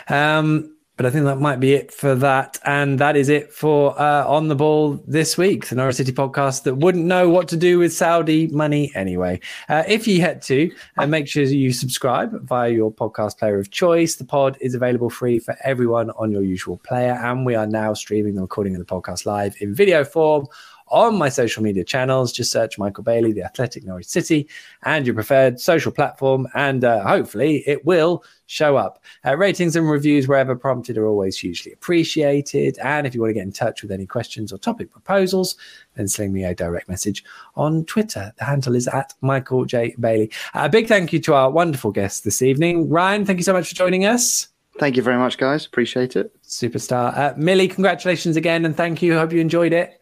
[0.08, 2.58] Um, but I think that might be it for that.
[2.66, 6.64] And that is it for uh, On the Ball this week, the Norwich City podcast
[6.64, 9.40] that wouldn't know what to do with Saudi money anyway.
[9.68, 13.60] Uh, if you head to, and uh, make sure you subscribe via your podcast player
[13.60, 14.16] of choice.
[14.16, 17.14] The pod is available free for everyone on your usual player.
[17.14, 20.48] And we are now streaming the recording of the podcast live in video form
[20.88, 22.32] on my social media channels.
[22.32, 24.48] Just search Michael Bailey, The Athletic Norwich City,
[24.84, 29.04] and your preferred social platform, and uh, hopefully it will show up.
[29.26, 32.78] Uh, ratings and reviews, wherever prompted, are always hugely appreciated.
[32.80, 35.56] And if you want to get in touch with any questions or topic proposals,
[35.96, 37.24] then sling me a direct message
[37.56, 38.34] on Twitter.
[38.38, 39.96] The handle is at Michael J.
[40.00, 40.32] Bailey.
[40.54, 42.90] A big thank you to our wonderful guests this evening.
[42.90, 44.50] Ryan, thank you so much for joining us.
[44.78, 45.66] Thank you very much, guys.
[45.66, 46.36] Appreciate it.
[46.44, 47.18] Superstar.
[47.18, 49.18] Uh, Millie, congratulations again and thank you.
[49.18, 50.02] Hope you enjoyed it.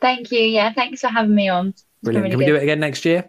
[0.00, 0.40] Thank you.
[0.40, 1.74] Yeah, thanks for having me on.
[2.02, 2.24] Brilliant.
[2.24, 2.50] Really Can we good.
[2.52, 3.28] do it again next year?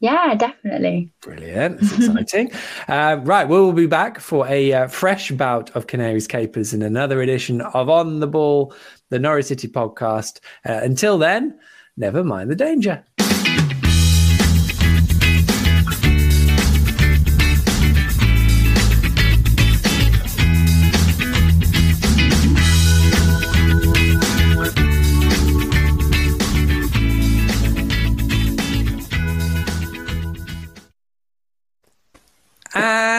[0.00, 1.12] Yeah, definitely.
[1.20, 1.80] Brilliant.
[1.80, 2.50] It's exciting.
[2.88, 3.48] uh, right.
[3.48, 7.88] We'll be back for a uh, fresh bout of Canaries Capers in another edition of
[7.88, 8.74] On the Ball,
[9.10, 10.40] the Norwich City podcast.
[10.68, 11.56] Uh, until then,
[11.96, 13.04] never mind the danger.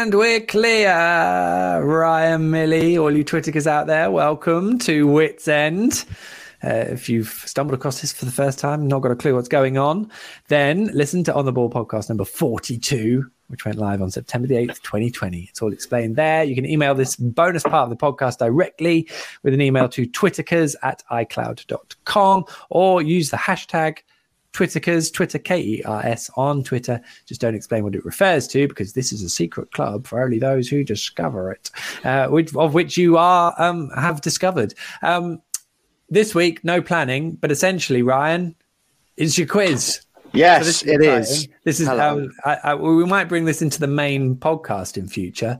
[0.03, 0.91] And we're clear.
[0.91, 6.03] Ryan Millie, all you Twitterkers out there, welcome to Wits End.
[6.61, 9.47] Uh, if you've stumbled across this for the first time, not got a clue what's
[9.47, 10.11] going on,
[10.49, 14.55] then listen to On the Ball podcast number 42, which went live on September the
[14.55, 15.47] 8th, 2020.
[15.49, 16.43] It's all explained there.
[16.43, 19.07] You can email this bonus part of the podcast directly
[19.41, 23.99] with an email to twitterkers at icloud.com or use the hashtag
[24.53, 27.01] Twitterkers, Twitter K E R S on Twitter.
[27.25, 30.39] Just don't explain what it refers to because this is a secret club for only
[30.39, 31.71] those who discover it,
[32.03, 34.73] uh, which, of which you are um, have discovered.
[35.01, 35.41] Um,
[36.09, 38.55] this week, no planning, but essentially, Ryan,
[39.17, 40.01] it's your quiz.
[40.31, 41.47] Yes, so it is.
[41.63, 42.27] This is Hello.
[42.43, 45.59] how I, I, we might bring this into the main podcast in future.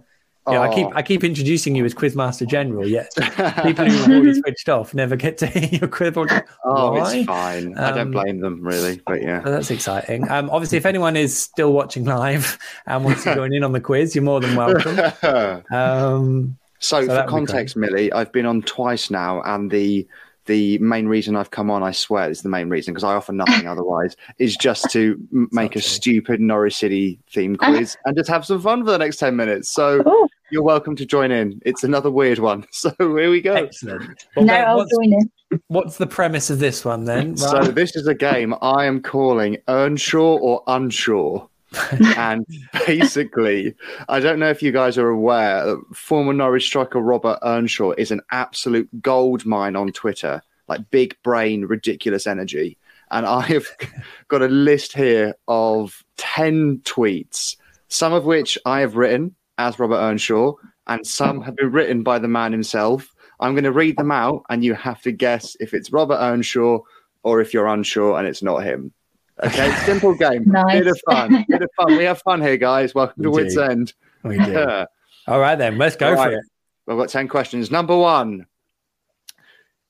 [0.50, 0.92] Yeah, I keep oh.
[0.94, 3.14] I keep introducing you as Quizmaster General, yet
[3.64, 6.14] people who have already switched off never get to hear your quiz.
[6.66, 7.16] Oh, Why?
[7.16, 7.78] it's fine.
[7.78, 10.30] Um, I don't um, blame them really, but yeah, that's exciting.
[10.30, 13.80] Um, obviously, if anyone is still watching live and wants to join in on the
[13.80, 15.00] quiz, you're more than welcome.
[15.72, 20.06] Um, so, so for context, Millie, I've been on twice now, and the
[20.46, 23.32] the main reason I've come on, I swear, is the main reason because I offer
[23.32, 28.30] nothing otherwise, is just to m- make a stupid Norwich City theme quiz and just
[28.30, 29.70] have some fun for the next 10 minutes.
[29.70, 31.62] So you're welcome to join in.
[31.66, 32.66] It's another weird one.
[32.72, 33.54] So here we go.
[33.54, 34.26] Excellent.
[34.36, 35.62] Well, no, I'll join in.
[35.68, 37.38] What's the premise of this one then?
[37.38, 41.48] So this is a game I am calling Earnshaw or Unsure.
[42.18, 42.46] and
[42.86, 43.76] basically,
[44.10, 48.22] I don't know if you guys are aware, former Norwich striker Robert Earnshaw is an
[48.32, 52.78] absolute gold mine on Twitter, like big brain, ridiculous energy.
[53.12, 53.68] And I have
[54.28, 57.58] got a list here of 10 tweets,
[57.88, 60.54] some of which I have written as Robert Earnshaw,
[60.88, 63.14] and some have been written by the man himself.
[63.40, 66.80] I'm going to read them out, and you have to guess if it's Robert Earnshaw
[67.24, 68.94] or if you're unsure and it's not him.
[69.42, 70.44] Okay, simple game.
[70.46, 70.74] nice.
[70.84, 71.46] Bit of fun.
[71.48, 71.98] Bit of fun.
[71.98, 72.94] We have fun here, guys.
[72.94, 73.94] Welcome to Wits End.
[74.24, 74.86] We do.
[75.28, 75.78] All right, then.
[75.78, 76.44] Let's go for it.
[76.88, 77.72] I've got 10 questions.
[77.72, 78.46] Number one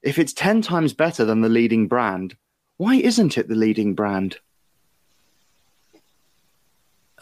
[0.02, 2.38] If it's 10 times better than the leading brand,
[2.78, 4.38] why isn't it the leading brand?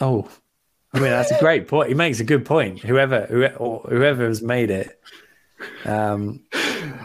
[0.00, 0.28] Oh,
[0.94, 1.88] I mean, that's a great point.
[1.88, 2.80] He makes a good point.
[2.80, 5.00] Whoever, whoever, whoever has made it.
[5.84, 6.40] Um,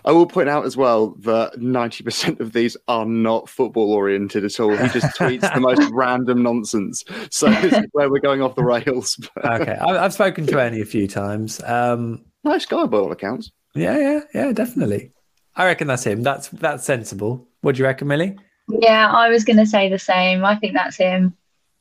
[0.05, 4.59] I will point out as well that 90% of these are not football oriented at
[4.59, 4.75] all.
[4.75, 7.03] He just tweets the most random nonsense.
[7.29, 9.19] So this is where we're going off the rails.
[9.43, 9.73] okay.
[9.73, 11.61] I've spoken to Annie a few times.
[11.63, 13.51] Um, nice guy by all accounts.
[13.75, 15.11] Yeah, yeah, yeah, definitely.
[15.55, 16.23] I reckon that's him.
[16.23, 17.47] That's that's sensible.
[17.61, 18.37] What do you reckon, Millie?
[18.69, 20.45] Yeah, I was going to say the same.
[20.45, 21.35] I think that's him.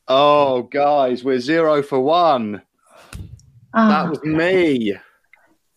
[0.08, 2.62] Oh, guys, we're zero for one.
[3.74, 3.88] Oh.
[3.88, 4.96] That was me.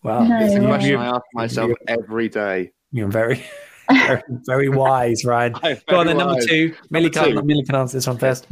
[0.04, 0.40] Wow, no.
[0.40, 2.72] it's a question I ask myself every day.
[2.92, 3.44] You're very,
[3.92, 5.54] very, very wise, Ryan.
[5.88, 6.74] Go on, then number two.
[6.90, 8.48] Millie can, Millie can answer this one first.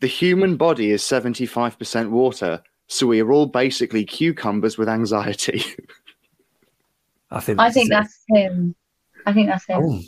[0.00, 5.64] The human body is 75% water, so we are all basically cucumbers with anxiety.
[7.30, 7.58] I think.
[7.58, 8.74] I think that's him.
[9.26, 9.82] I think that's him.
[9.82, 10.00] Oh,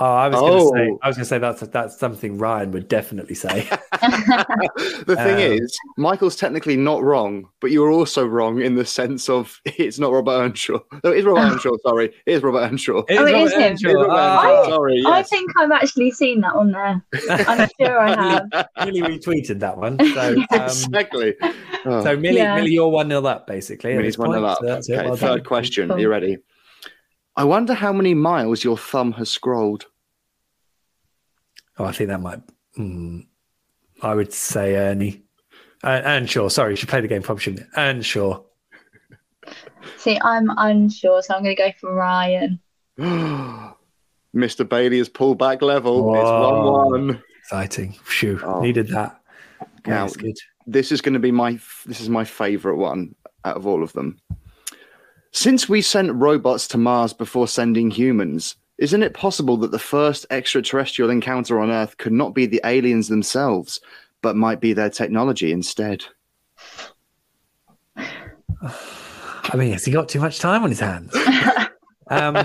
[0.00, 2.70] Oh, I was going to say, I was going to say that's that's something Ryan
[2.70, 3.68] would definitely say.
[3.92, 9.28] the thing um, is, Michael's technically not wrong, but you're also wrong in the sense
[9.28, 10.78] of it's not Robert Earnshaw.
[11.02, 11.72] No, it is Robert Earnshaw.
[11.82, 13.04] Sorry, it is Robert Earnshaw.
[13.08, 13.62] It oh, it is him.
[13.62, 14.10] Earnshaw.
[14.10, 15.06] I, sorry, yes.
[15.06, 17.02] I think I've actually seen that on there.
[17.30, 18.68] I'm sure I have.
[18.84, 19.98] Millie retweeted that one.
[19.98, 21.34] So, um, exactly.
[21.84, 22.04] Oh.
[22.04, 22.54] So Millie, yeah.
[22.54, 23.96] Millie, you're one 0 up basically.
[23.96, 24.58] Millie's one 0 up.
[24.58, 25.88] So okay, well third question.
[25.88, 25.96] Cool.
[25.96, 26.38] Are you ready?
[27.38, 29.86] I wonder how many miles your thumb has scrolled.
[31.78, 32.40] Oh, I think that might.
[32.76, 33.28] Mm,
[34.02, 35.22] I would say Ernie.
[35.84, 36.48] Uh, Earnshaw.
[36.48, 37.42] Sorry, you should play the game properly.
[37.42, 38.42] shouldn't Earnshaw.
[39.98, 42.58] See, I'm unsure, so I'm going to go for Ryan.
[42.98, 44.68] Mr.
[44.68, 46.06] Bailey has pulled back level.
[46.06, 46.14] Whoa.
[46.14, 47.22] It's 1 1.
[47.38, 47.92] Exciting.
[48.02, 48.40] Phew.
[48.42, 48.60] Oh.
[48.60, 49.20] Needed that.
[49.86, 50.36] Now, That's good.
[50.66, 51.52] This is going to be my
[51.86, 53.14] this is my favorite one
[53.44, 54.18] out of all of them.
[55.32, 60.26] Since we sent robots to Mars before sending humans, isn't it possible that the first
[60.30, 63.80] extraterrestrial encounter on Earth could not be the aliens themselves,
[64.22, 66.04] but might be their technology instead?
[69.50, 71.14] I mean, has he got too much time on his hands?
[72.08, 72.36] um,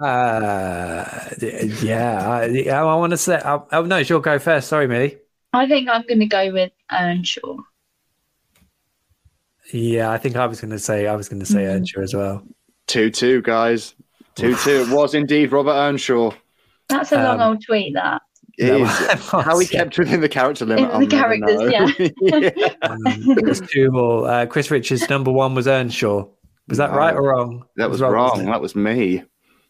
[0.00, 1.04] uh,
[1.82, 3.40] yeah, I, I want to say.
[3.44, 4.68] Oh, oh no, you'll go first.
[4.68, 5.18] Sorry, Millie.
[5.52, 7.56] I think I'm going to go with Earnshaw.
[9.72, 11.76] Yeah, I think I was going to say I was going to say mm-hmm.
[11.76, 12.42] Earnshaw as well.
[12.86, 13.94] Two two guys.
[14.34, 14.82] Two two.
[14.82, 16.32] It was indeed Robert Earnshaw.
[16.88, 17.94] That's a long um, old tweet.
[17.94, 18.22] That.
[18.56, 18.84] It no.
[19.42, 20.98] How he kept within the character limit.
[21.00, 21.88] the characters, yeah.
[22.20, 22.74] yeah.
[22.82, 24.28] Um, two more.
[24.28, 26.26] Uh, Chris Richards' number one was Earnshaw.
[26.68, 27.64] Was that right or wrong?
[27.76, 28.38] That was, was wrong.
[28.38, 28.46] wrong.
[28.46, 29.22] That was me.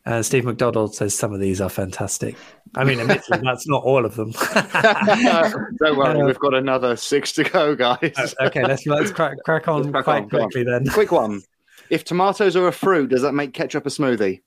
[0.07, 2.37] Uh, Steve McDonald says some of these are fantastic.
[2.77, 4.33] I mean, admittedly, that's not all of them.
[5.79, 8.13] Don't worry, uh, we've got another six to go, guys.
[8.39, 10.85] Uh, okay, let's let's crack, crack on crack quite on, quickly on.
[10.85, 10.93] then.
[10.93, 11.43] Quick one.
[11.89, 14.43] If tomatoes are a fruit, does that make ketchup a smoothie?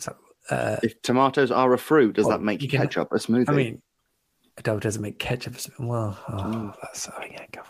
[0.00, 0.16] So,
[0.50, 3.48] uh, if tomatoes are a fruit, does well, that make ketchup can, a smoothie?
[3.48, 3.82] I mean,
[4.58, 5.54] it doesn't make ketchup.
[5.54, 5.86] a smoothie.
[5.86, 6.74] Well, oh, mm.
[6.82, 7.62] that's, oh, yeah, go.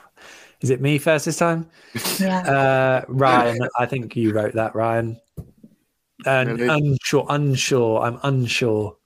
[0.63, 1.69] Is it me first this time?
[2.19, 2.39] Yeah.
[2.41, 5.21] Uh, Ryan, I think you wrote that, Ryan.
[6.25, 6.69] And really?
[6.69, 8.01] unsure, unsure.
[8.01, 8.97] I'm unsure.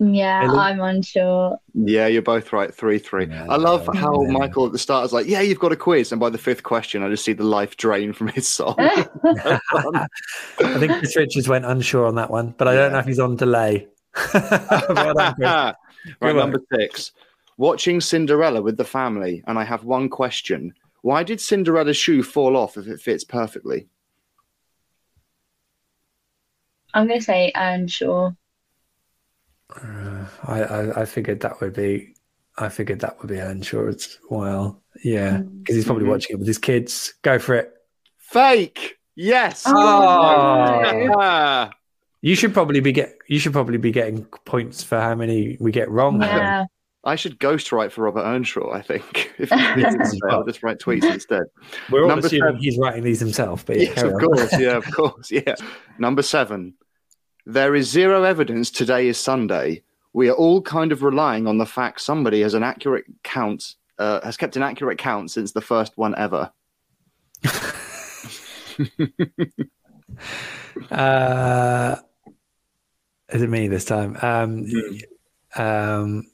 [0.00, 0.58] Yeah, really?
[0.58, 1.58] I'm unsure.
[1.74, 2.72] Yeah, you're both right.
[2.72, 3.26] Three, three.
[3.26, 4.30] Yeah, I love yeah, how yeah.
[4.30, 6.62] Michael at the start is like, "Yeah, you've got a quiz," and by the fifth
[6.62, 8.76] question, I just see the life drain from his soul.
[8.78, 9.58] I
[10.58, 13.34] think Chris Richards went unsure on that one, but I don't know if he's on
[13.34, 13.88] delay.
[14.34, 15.74] right,
[16.22, 17.10] number six.
[17.58, 22.56] Watching Cinderella with the family, and I have one question: Why did Cinderella's shoe fall
[22.56, 23.88] off if it fits perfectly?
[26.94, 28.34] I'm going to say unsure.
[29.76, 32.14] Uh, I, I, I figured that would be
[32.58, 34.82] I figured that would be unsure as well.
[35.04, 36.12] Yeah, because he's probably mm-hmm.
[36.12, 37.14] watching it with his kids.
[37.22, 37.72] Go for it.
[38.18, 38.96] Fake.
[39.14, 39.64] Yes.
[39.66, 40.82] Oh,
[41.16, 41.70] oh.
[42.22, 43.16] you should probably be get.
[43.28, 46.20] You should probably be getting points for how many we get wrong.
[46.20, 46.66] Yeah.
[47.08, 48.70] I should ghostwrite for Robert Earnshaw.
[48.70, 49.50] I think if
[50.30, 51.44] I'll just write tweets instead.
[51.90, 52.60] We're all Number assuming seven.
[52.60, 55.54] he's writing these himself, but yes, of course, yeah, of course, yeah.
[55.98, 56.74] Number seven.
[57.46, 59.82] There is zero evidence today is Sunday.
[60.12, 64.20] We are all kind of relying on the fact somebody has an accurate count, uh,
[64.22, 66.52] has kept an accurate count since the first one ever.
[70.90, 71.96] uh,
[73.30, 74.18] is it me this time?
[74.20, 74.66] Um,
[75.56, 76.24] um,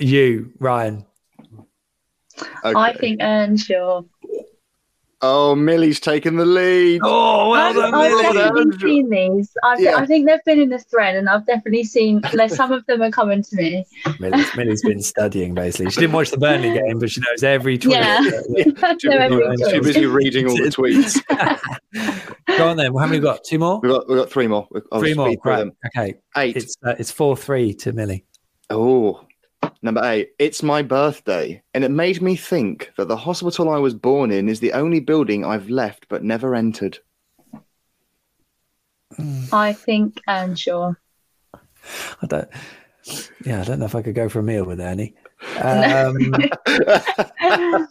[0.00, 1.04] you, Ryan.
[2.64, 2.78] Okay.
[2.78, 4.02] I think Earnshaw.
[5.26, 7.00] Oh, Millie's taken the lead.
[7.02, 9.56] Oh, well I've, done, I've definitely seen these.
[9.64, 9.96] I've, yeah.
[9.96, 12.20] I think they've been in the thread, and I've definitely seen.
[12.34, 13.86] Like, some of them are coming to me.
[14.20, 15.90] Millie's, Millie's been studying basically.
[15.92, 17.94] She didn't watch the Burnley game, but she knows every tweet.
[17.94, 18.20] Yeah,
[18.50, 18.64] yeah.
[19.00, 21.18] She's busy reading all the tweets.
[22.58, 22.94] Go on then.
[22.94, 23.44] How many got?
[23.44, 23.80] Two more.
[23.80, 24.68] We got we got three more.
[24.92, 25.34] I'll three more.
[25.42, 25.66] Right.
[25.86, 26.16] Okay.
[26.36, 26.56] Eight.
[26.58, 28.26] It's uh, it's four three to Millie.
[28.68, 29.24] Oh,
[29.82, 33.94] Number eight, it's my birthday, and it made me think that the hospital I was
[33.94, 36.98] born in is the only building I've left but never entered.
[39.52, 40.94] I think Earnshaw.
[42.22, 42.48] I don't.
[43.44, 45.14] Yeah, I don't know if I could go for a meal with Ernie.
[45.58, 46.16] Um,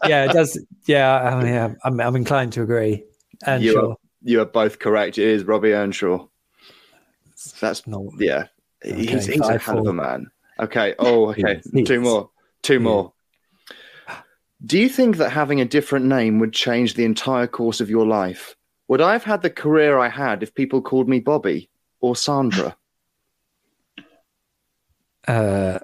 [0.08, 0.60] yeah, it does.
[0.86, 3.04] Yeah, I mean, yeah, I'm, I'm inclined to agree.
[3.46, 3.64] Earnshaw.
[3.64, 5.18] You are, you are both correct.
[5.18, 6.28] It is Robbie Earnshaw.
[7.60, 8.04] That's not.
[8.18, 8.48] Yeah,
[8.86, 10.32] okay, he's, he's a hell of a man.
[10.64, 10.96] Okay.
[11.00, 11.62] Oh, okay.
[11.86, 12.30] Two more.
[12.62, 13.14] Two more.
[14.66, 18.06] Do you think that having a different name would change the entire course of your
[18.06, 18.56] life?
[18.88, 22.76] Would I have had the career I had if people called me Bobby or Sandra?
[25.26, 25.80] Uh,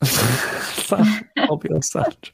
[1.36, 2.32] Bobby or Sandra.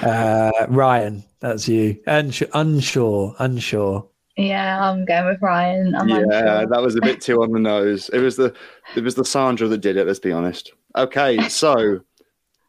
[0.00, 2.00] Uh, Ryan, that's you.
[2.06, 4.09] Unsure, unsure, unsure.
[4.40, 5.94] Yeah, I'm going with Ryan.
[5.94, 6.66] I'm yeah, unsure.
[6.66, 8.08] that was a bit too on the nose.
[8.12, 8.54] It was the
[8.96, 10.06] it was the Sandra that did it.
[10.06, 10.72] Let's be honest.
[10.96, 12.00] Okay, so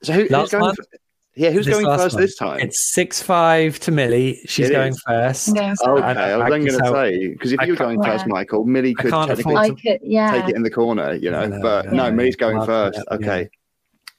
[0.03, 0.61] so who, who's going?
[0.61, 0.71] one?
[0.79, 0.99] f-
[1.35, 2.21] yeah, who's This going first one.
[2.21, 2.59] this time?
[2.59, 4.39] It's six five to Millie.
[4.47, 5.01] She's It going is.
[5.07, 5.47] first.
[5.57, 7.77] I'm Okay, I, I- was I then going to say because if I you were
[7.77, 10.31] can't- going first, Michael, Millie could can't technically afford I could, yeah.
[10.31, 11.39] take it in the corner, you know.
[11.39, 11.91] I know, but yeah.
[11.91, 12.97] no, Millie's going first.
[13.09, 13.15] yeah.
[13.15, 13.49] Okay.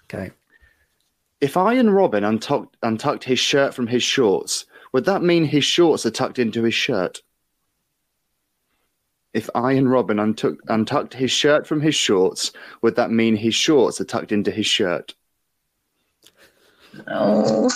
[0.05, 0.31] Okay.
[1.43, 5.65] If I and Robin untucked, untucked his shirt from his shorts, would that mean his
[5.65, 7.21] shorts are tucked into his shirt?
[9.35, 12.53] If Iron Robin untuck, untucked his shirt from his shorts,
[12.83, 15.15] would that mean his shorts are tucked into his shirt?
[17.09, 17.71] Oh,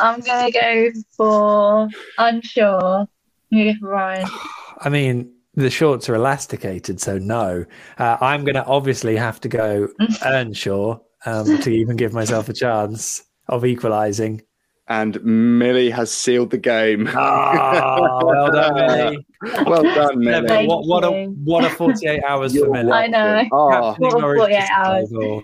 [0.00, 1.88] I'm gonna go for
[2.18, 3.06] unsure.
[3.52, 4.28] I'm gonna go for Ryan.
[4.80, 7.64] I mean, the shorts are elasticated, so no.
[7.98, 9.88] Uh, I'm going to obviously have to go
[10.24, 14.42] Earnshaw um, to even give myself a chance of equalising.
[14.90, 17.08] And Millie has sealed the game.
[17.14, 19.26] Ah, well done, Millie.
[19.66, 20.48] well done, Millie.
[20.48, 22.92] Thank what, what a what a 48 hours for You're Millie.
[22.92, 23.44] I know.
[23.52, 25.08] Oh, What a 48 hours.
[25.10, 25.42] survival.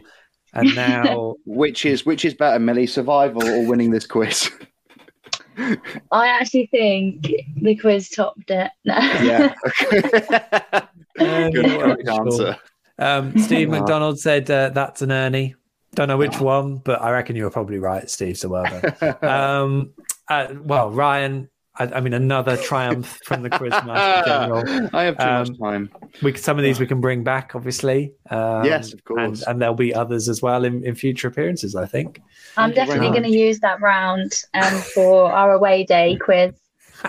[0.54, 2.86] And now, which is which is better, Millie?
[2.86, 4.50] Survival or winning this quiz?
[6.10, 7.28] I actually think
[7.60, 8.70] the quiz topped it.
[8.84, 8.94] No.
[8.98, 9.54] yeah.
[11.16, 12.56] Um, Good answer.
[12.98, 15.54] um, Steve McDonald said uh, that's an Ernie.
[15.94, 18.36] Don't know which one, but I reckon you were probably right, Steve.
[18.38, 19.92] So well um,
[20.28, 24.88] uh, well, Ryan, I, I mean, another triumph from the Quizmaster General.
[24.92, 25.90] I have too Um, much time.
[26.22, 28.14] We some of these we can bring back, obviously.
[28.30, 29.42] Um, Yes, of course.
[29.42, 31.74] and, and there'll be others as well in, in future appearances.
[31.74, 32.20] I think.
[32.56, 36.52] I'm Thank definitely going to use that round um, for our away day quiz.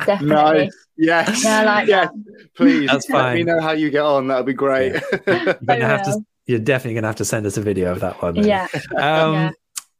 [0.05, 0.65] Definitely.
[0.65, 0.85] Nice.
[0.97, 1.43] Yes.
[1.43, 2.09] Yeah, like yes.
[2.55, 2.89] Please.
[2.89, 3.23] That's fine.
[3.23, 4.27] Let me know how you get on.
[4.27, 4.93] That would be great.
[5.27, 6.25] You're gonna have to.
[6.47, 6.51] Will.
[6.51, 8.33] You're definitely gonna have to send us a video of that one.
[8.35, 8.47] Millie.
[8.49, 8.67] Yeah.
[8.97, 9.51] Um, Yeah.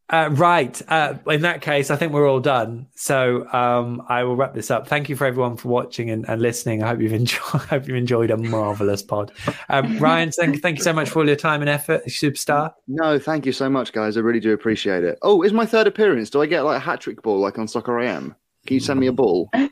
[0.09, 0.79] uh, right.
[0.87, 2.85] Uh, in that case, I think we're all done.
[2.95, 4.87] So um, I will wrap this up.
[4.87, 6.83] Thank you for everyone for watching and, and listening.
[6.83, 7.41] I hope you've enjoyed.
[7.69, 9.31] Hope you've enjoyed a marvelous pod.
[9.69, 12.71] Um, Ryan, thank, thank you so much for all your time and effort, you superstar.
[12.87, 14.15] no, thank you so much, guys.
[14.17, 15.17] I really do appreciate it.
[15.23, 16.29] Oh, is my third appearance?
[16.29, 18.35] Do I get like a hat trick ball like on Soccer AM?
[18.67, 19.49] Can you send me a ball?
[19.53, 19.67] Uh,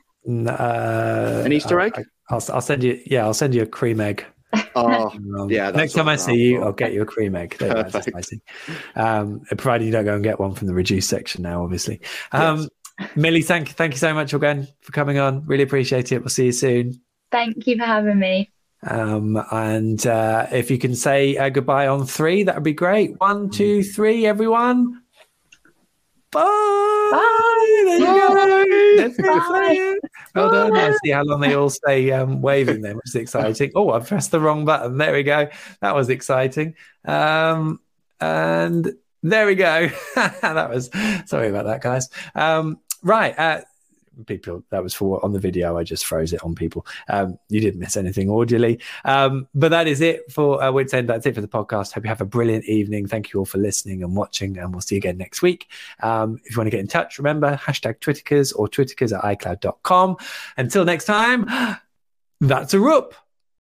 [1.45, 1.93] An Easter I- egg?
[2.29, 2.99] I, will I'll send you.
[3.05, 4.25] Yeah, I'll send you a cream egg.
[4.75, 6.65] Oh, Um, Yeah, that's next time I see you, after.
[6.65, 7.57] I'll get you a cream egg.
[7.57, 8.41] There you that's Perfect.
[8.95, 12.01] Um, provided you don't go and get one from the reduced section now, obviously.
[12.31, 12.69] Um,
[13.15, 15.45] Millie, thank thank you so much again for coming on.
[15.45, 16.19] Really appreciate it.
[16.19, 17.01] We'll see you soon.
[17.31, 18.51] Thank you for having me.
[18.83, 23.19] Um, and uh, if you can say uh, goodbye on three, that would be great.
[23.19, 25.01] One, two, three, everyone.
[26.31, 26.41] Bye.
[27.11, 27.83] Bye.
[27.85, 29.03] There you go.
[29.03, 29.95] Let's go, Bye.
[30.35, 30.71] Well done.
[30.71, 30.87] Bye.
[30.87, 33.71] I see how long they all stay um, waving them, which is exciting.
[33.75, 34.97] Oh, I pressed the wrong button.
[34.97, 35.49] There we go.
[35.81, 36.75] That was exciting.
[37.05, 37.79] Um,
[38.19, 39.89] and there we go.
[40.15, 40.89] that was
[41.25, 42.09] sorry about that, guys.
[42.33, 43.37] Um, right.
[43.37, 43.61] Uh,
[44.25, 46.85] people that was for on the video i just froze it on people.
[47.09, 48.81] Um you didn't miss anything audially.
[49.05, 51.09] Um but that is it for uh, wits end.
[51.09, 51.93] That's it for the podcast.
[51.93, 53.07] Hope you have a brilliant evening.
[53.07, 55.67] Thank you all for listening and watching and we'll see you again next week.
[56.01, 60.17] Um if you want to get in touch remember hashtag twitterkers or twitterkers at icloud.com
[60.57, 61.47] until next time
[62.41, 63.15] that's a roop